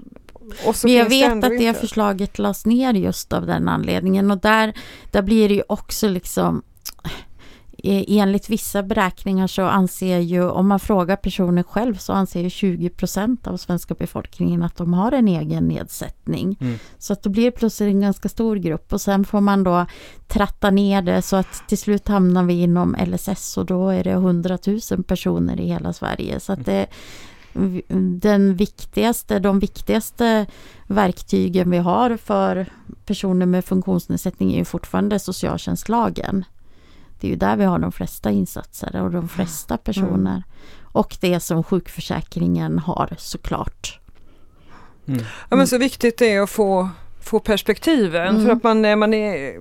[0.84, 1.80] men jag vet att det inte.
[1.80, 4.72] förslaget lades ner just av den anledningen och där,
[5.10, 6.67] där blir det ju också liksom eh,
[7.82, 12.90] Enligt vissa beräkningar så anser ju, om man frågar personer själv så anser ju 20
[12.90, 16.56] procent av svenska befolkningen att de har en egen nedsättning.
[16.60, 16.78] Mm.
[16.98, 19.86] Så att då blir det plötsligt en ganska stor grupp och sen får man då
[20.26, 24.10] tratta ner det så att till slut hamnar vi inom LSS och då är det
[24.10, 24.58] 100
[24.90, 26.40] 000 personer i hela Sverige.
[26.40, 26.86] Så att det,
[28.20, 30.46] den viktigaste, de viktigaste
[30.86, 32.66] verktygen vi har för
[33.04, 36.44] personer med funktionsnedsättning är ju fortfarande socialtjänstlagen.
[37.20, 40.42] Det är ju där vi har de flesta insatser och de flesta personer.
[40.82, 44.00] Och det som sjukförsäkringen har såklart.
[45.08, 45.20] Mm.
[45.50, 46.88] Ja men så viktigt det är att få,
[47.20, 48.44] få perspektiven Mm.
[48.46, 49.56] för att man, är- man, är,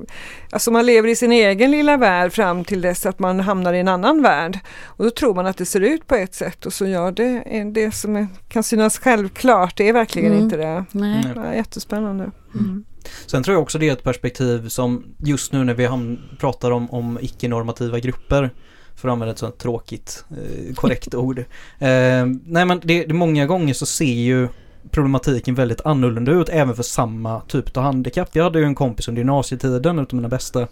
[0.52, 3.80] alltså man lever i sin egen lilla värld fram till dess att man hamnar i
[3.80, 4.60] en annan värld.
[4.86, 7.44] Och då tror man att det ser ut på ett sätt och så gör det
[7.74, 10.44] det som är, kan synas självklart, det är verkligen Mm.
[10.44, 10.86] inte det.
[10.92, 11.22] Nej.
[11.24, 11.34] Nej.
[11.36, 12.32] Ja, jättespännande.
[12.54, 12.86] Mm.
[13.26, 16.92] Sen tror jag också det är ett perspektiv som just nu när vi pratar om,
[16.92, 18.50] om icke-normativa grupper
[18.96, 21.40] för att använda ett sånt tråkigt, eh, korrekt ord.
[21.80, 24.48] Eh, nej men det, det, många gånger så ser ju
[24.92, 28.30] problematiken väldigt annorlunda ut även för samma typ av handikapp.
[28.36, 30.68] Jag hade ju en kompis under gymnasietiden, utav mina bästa,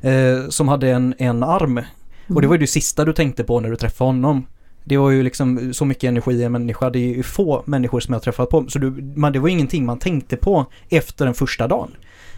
[0.00, 1.80] eh, som hade en, en arm.
[2.28, 4.46] Och det var ju det sista du tänkte på när du träffade honom.
[4.88, 6.90] Det var ju liksom så mycket energi i en människa.
[6.90, 8.66] Det är ju få människor som jag har träffat på.
[8.68, 11.90] Så du, man, det var ingenting man tänkte på efter den första dagen.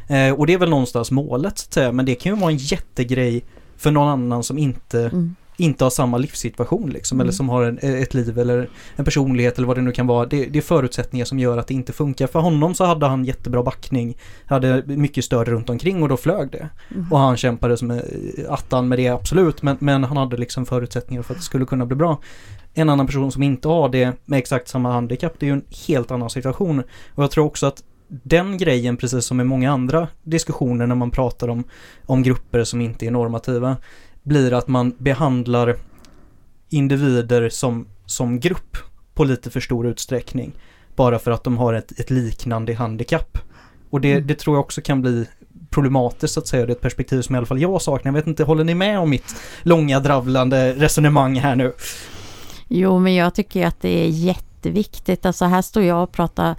[0.08, 1.92] Eh, och det är väl någonstans målet så att säga.
[1.92, 3.44] Men det kan ju vara en jättegrej
[3.76, 7.16] för någon annan som inte, Mm inte har samma livssituation liksom.
[7.16, 7.24] Mm.
[7.24, 10.26] Eller som har en, ett liv eller en personlighet eller vad det nu kan vara.
[10.26, 12.26] Det, det är förutsättningar som gör att det inte funkar.
[12.26, 14.16] För honom så hade han jättebra backning.
[14.46, 16.68] Hade mycket stöd runt omkring och då flög det.
[16.90, 17.12] Mm.
[17.12, 17.98] Och han kämpade som eh,
[18.48, 21.86] attan med det absolut men, men han hade liksom förutsättningar för att det skulle kunna
[21.86, 22.20] bli bra.
[22.74, 25.64] En annan person som inte har det med exakt samma handikapp det är ju en
[25.86, 26.82] helt annan situation.
[27.14, 31.10] Och jag tror också att den grejen precis som i många andra diskussioner när man
[31.10, 31.64] pratar om,
[32.06, 33.76] om grupper som inte är normativa
[34.30, 35.76] blir att man behandlar
[36.68, 38.76] individer som, som grupp
[39.14, 40.52] på lite för stor utsträckning.
[40.96, 43.38] Bara för att de har ett, ett liknande handikapp.
[43.90, 44.26] Och det, Mm.
[44.26, 45.26] det tror jag också kan bli
[45.70, 46.66] problematiskt så att säga.
[46.66, 48.12] Det är ett perspektiv som i alla fall jag saknar.
[48.12, 51.72] Jag vet inte, håller ni med om mitt långa dravlande resonemang här nu?
[52.68, 55.26] Jo, men jag tycker att det är jätteviktigt.
[55.26, 56.56] Alltså här står jag och pratar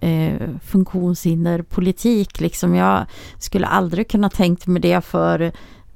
[0.00, 0.34] eh,
[0.64, 2.40] funktionshinderpolitik.
[2.40, 2.74] Liksom.
[2.74, 3.06] Jag
[3.38, 5.52] skulle aldrig kunna tänkt mig det för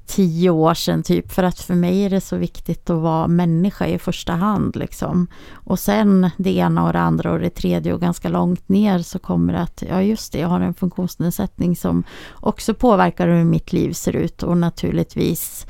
[0.07, 1.31] tio år sedan typ.
[1.31, 4.75] För att för mig är det så viktigt att vara människa i första hand.
[4.75, 5.27] Liksom.
[5.51, 9.19] Och sen det ena och det andra och det tredje och ganska långt ner så
[9.19, 12.03] kommer det att, ja just det, jag har en funktionsnedsättning som
[12.33, 15.67] också påverkar hur mitt liv ser ut och naturligtvis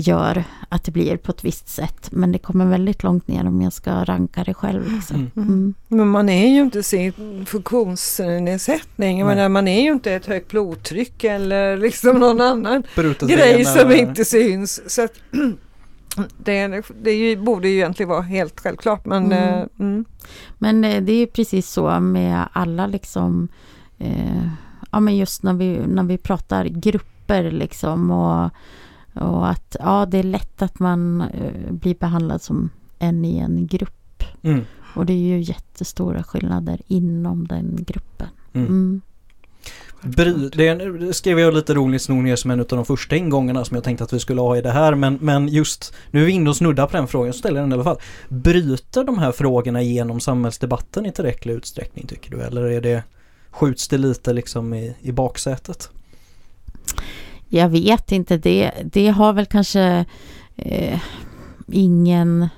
[0.00, 2.08] gör att det blir på ett visst sätt.
[2.12, 4.92] Men det kommer väldigt långt ner om jag ska ranka det själv.
[4.94, 5.16] Liksom.
[5.16, 5.48] Mm.
[5.48, 5.74] Mm.
[5.88, 9.26] Men man är ju inte sin funktionsnedsättning.
[9.26, 12.82] Menar, man är ju inte ett högt blodtryck eller liksom någon annan
[13.20, 14.90] grej som eller- inte syns.
[14.94, 15.12] Så att,
[16.38, 19.38] det, det borde ju egentligen vara helt självklart men Mm.
[19.58, 20.04] eh, mm.
[20.58, 23.48] Men eh, det är ju precis så med alla liksom,
[23.98, 24.48] eh,
[24.92, 28.50] ja men just när vi, när vi pratar grupper liksom och,
[29.14, 33.66] och att ja det är lätt att man eh, blir behandlad som en i en
[33.66, 34.22] grupp.
[34.42, 34.60] Mm.
[34.94, 38.28] Och det är ju jättestora skillnader inom den gruppen.
[38.52, 38.66] Mm.
[38.66, 39.00] Mm.
[40.02, 43.74] Bry, det skrev jag lite roligt snor ner som en av de första ingångarna som
[43.74, 46.32] jag tänkte att vi skulle ha i det här men, men just nu är vi
[46.32, 47.98] inne och snuddar på den frågan så ställer jag den i alla fall.
[48.28, 53.02] Bryter de här frågorna genom samhällsdebatten i tillräcklig utsträckning tycker du eller är det
[53.50, 55.90] skjuts det lite liksom i, i baksätet?
[57.54, 60.04] Jag vet inte, det, det har väl kanske
[60.56, 61.00] eh,
[61.72, 62.48] ingen,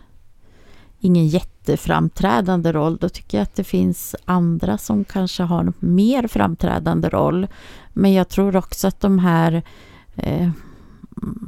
[1.01, 2.97] ingen jätteframträdande roll.
[2.97, 7.47] Då tycker jag att det finns andra som kanske har en mer framträdande roll.
[7.93, 9.63] Men jag tror också att de här
[10.17, 10.51] eh,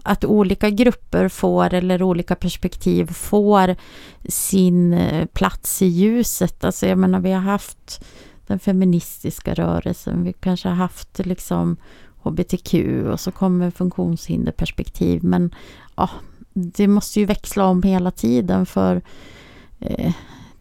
[0.05, 3.76] att olika grupper får eller olika perspektiv får
[4.28, 6.64] sin eh, plats i ljuset.
[6.64, 8.05] Alltså jag menar vi har haft
[8.46, 11.76] den feministiska rörelsen, vi kanske har haft liksom
[12.28, 12.74] hbtq
[13.12, 15.54] och så kommer funktionshinderperspektiv men
[15.96, 16.10] ja,
[16.52, 19.02] det måste ju växla om hela tiden för
[19.80, 20.12] eh,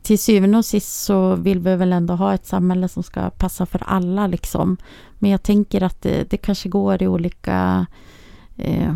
[0.02, 3.66] till syvende och sist så vill vi väl ändå ha ett samhälle som ska passa
[3.66, 4.78] för alla liksom.
[5.20, 7.86] Men jag tänker att det, det kanske går i olika
[8.58, 8.96] eh,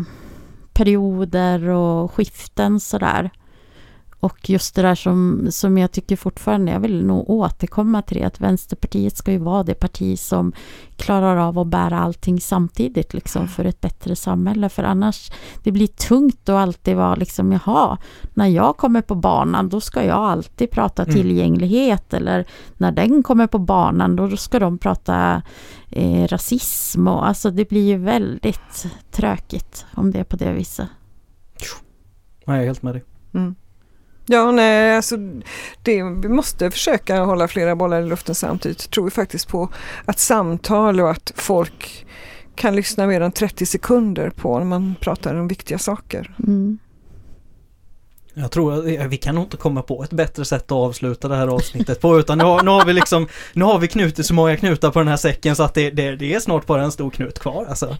[0.72, 3.30] perioder och skiften sådär.
[4.22, 8.24] Och just det där som, som jag tycker fortfarande, jag vill nog återkomma till det,
[8.24, 10.52] att Vänsterpartiet ska ju vara det parti som
[10.96, 14.68] klarar av att bära allting samtidigt liksom för ett bättre samhälle.
[14.68, 17.98] För annars, det blir tungt att alltid vara liksom, jaha,
[18.34, 21.14] när jag kommer på banan då ska jag alltid prata mm.
[21.14, 22.46] tillgänglighet eller
[22.76, 25.42] när den kommer på banan då ska de prata
[25.90, 30.88] eh, rasism och alltså det blir ju väldigt tråkigt om det är på det viset.
[32.44, 33.04] jag är helt med dig.
[33.34, 33.54] Mm.
[34.26, 35.16] Ja, nej, alltså
[35.82, 38.90] det, vi måste försöka hålla flera bollar i luften samtidigt.
[38.90, 39.68] Tror vi faktiskt på
[40.04, 42.06] att samtal och att folk
[42.54, 46.34] kan lyssna mer än 30 sekunder på när man pratar om viktiga saker.
[46.38, 46.78] Mm.
[48.34, 51.36] Jag tror att vi kan nog inte komma på ett bättre sätt att avsluta det
[51.36, 54.34] här avsnittet på utan nu har, nu har vi liksom Nu har vi knutit så
[54.34, 56.92] många knutar på den här säcken så att det, det, det är snart bara en
[56.92, 57.96] stor knut kvar alltså.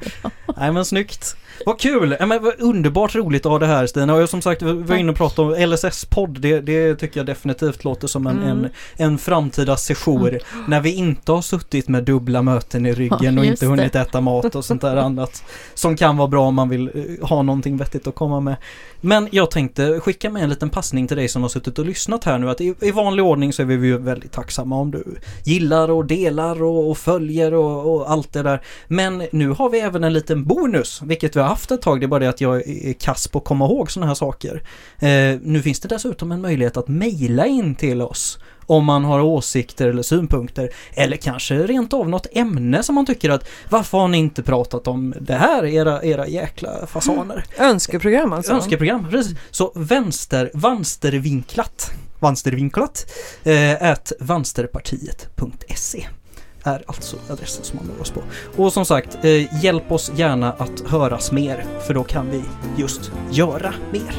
[0.62, 1.36] Nej men snyggt!
[1.66, 2.16] Vad kul!
[2.20, 4.96] Ja, men vad underbart roligt att ha det här Stina och som sagt vi var
[4.96, 8.48] inne och pratade om LSS-podd det, det tycker jag definitivt låter som en, mm.
[8.48, 10.40] en, en framtida session mm.
[10.68, 14.54] när vi inte har suttit med dubbla möten i ryggen och inte hunnit äta mat
[14.54, 15.44] och sånt där annat
[15.74, 18.56] som kan vara bra om man vill eh, ha någonting vettigt att komma med.
[19.00, 22.24] Men jag tänkte skicka med en liten passning till dig som har suttit och lyssnat
[22.24, 25.04] här nu att i, i vanlig ordning så är vi ju väldigt tacksamma om du
[25.44, 28.62] gillar och delar och, och följer och, och, allt det där.
[28.88, 32.00] Men nu har vi även en liten bonus, vilket vi har haft ett tag.
[32.00, 34.62] Det är bara det att jag är kass på att komma ihåg sådana här saker.
[34.98, 39.20] Eh, nu finns det dessutom en möjlighet att mejla in till oss om man har
[39.20, 44.08] åsikter eller synpunkter eller kanske rent av något ämne som man tycker att varför har
[44.08, 47.44] ni inte pratat om det här, era, era jäkla fasaner?
[47.58, 48.52] Önskeprogram alltså?
[48.52, 49.38] Önskeprogram, precis.
[49.50, 51.90] Så vänster, vanstervinklat,
[52.20, 53.06] vanstervinklat,
[53.44, 56.06] eh, vansterpartiet.se
[56.64, 58.22] är alltså adressen som man når oss på.
[58.56, 62.42] Och som sagt, eh, hjälp oss gärna att höras mer, för då kan vi
[62.76, 64.14] just göra mer.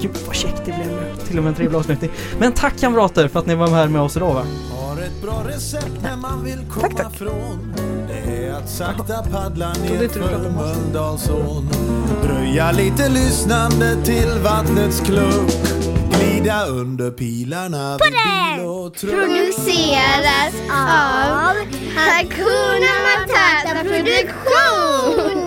[0.00, 1.14] Gud vad käckt det blev nu.
[1.28, 2.10] Till och med en trevlig avslutning.
[2.38, 4.42] Men tack kamrater för att ni var här med oss idag va?
[6.80, 7.18] Tack, tack.
[8.08, 11.68] Det är att sakta paddla ner för Mölndalsån.
[12.22, 15.52] Dröja lite lyssnande till vattnets klunk.
[16.42, 18.96] Glida under pilarna vid bil och.
[19.00, 21.56] Produceras av
[21.96, 25.42] Hakuna Matata Produktion.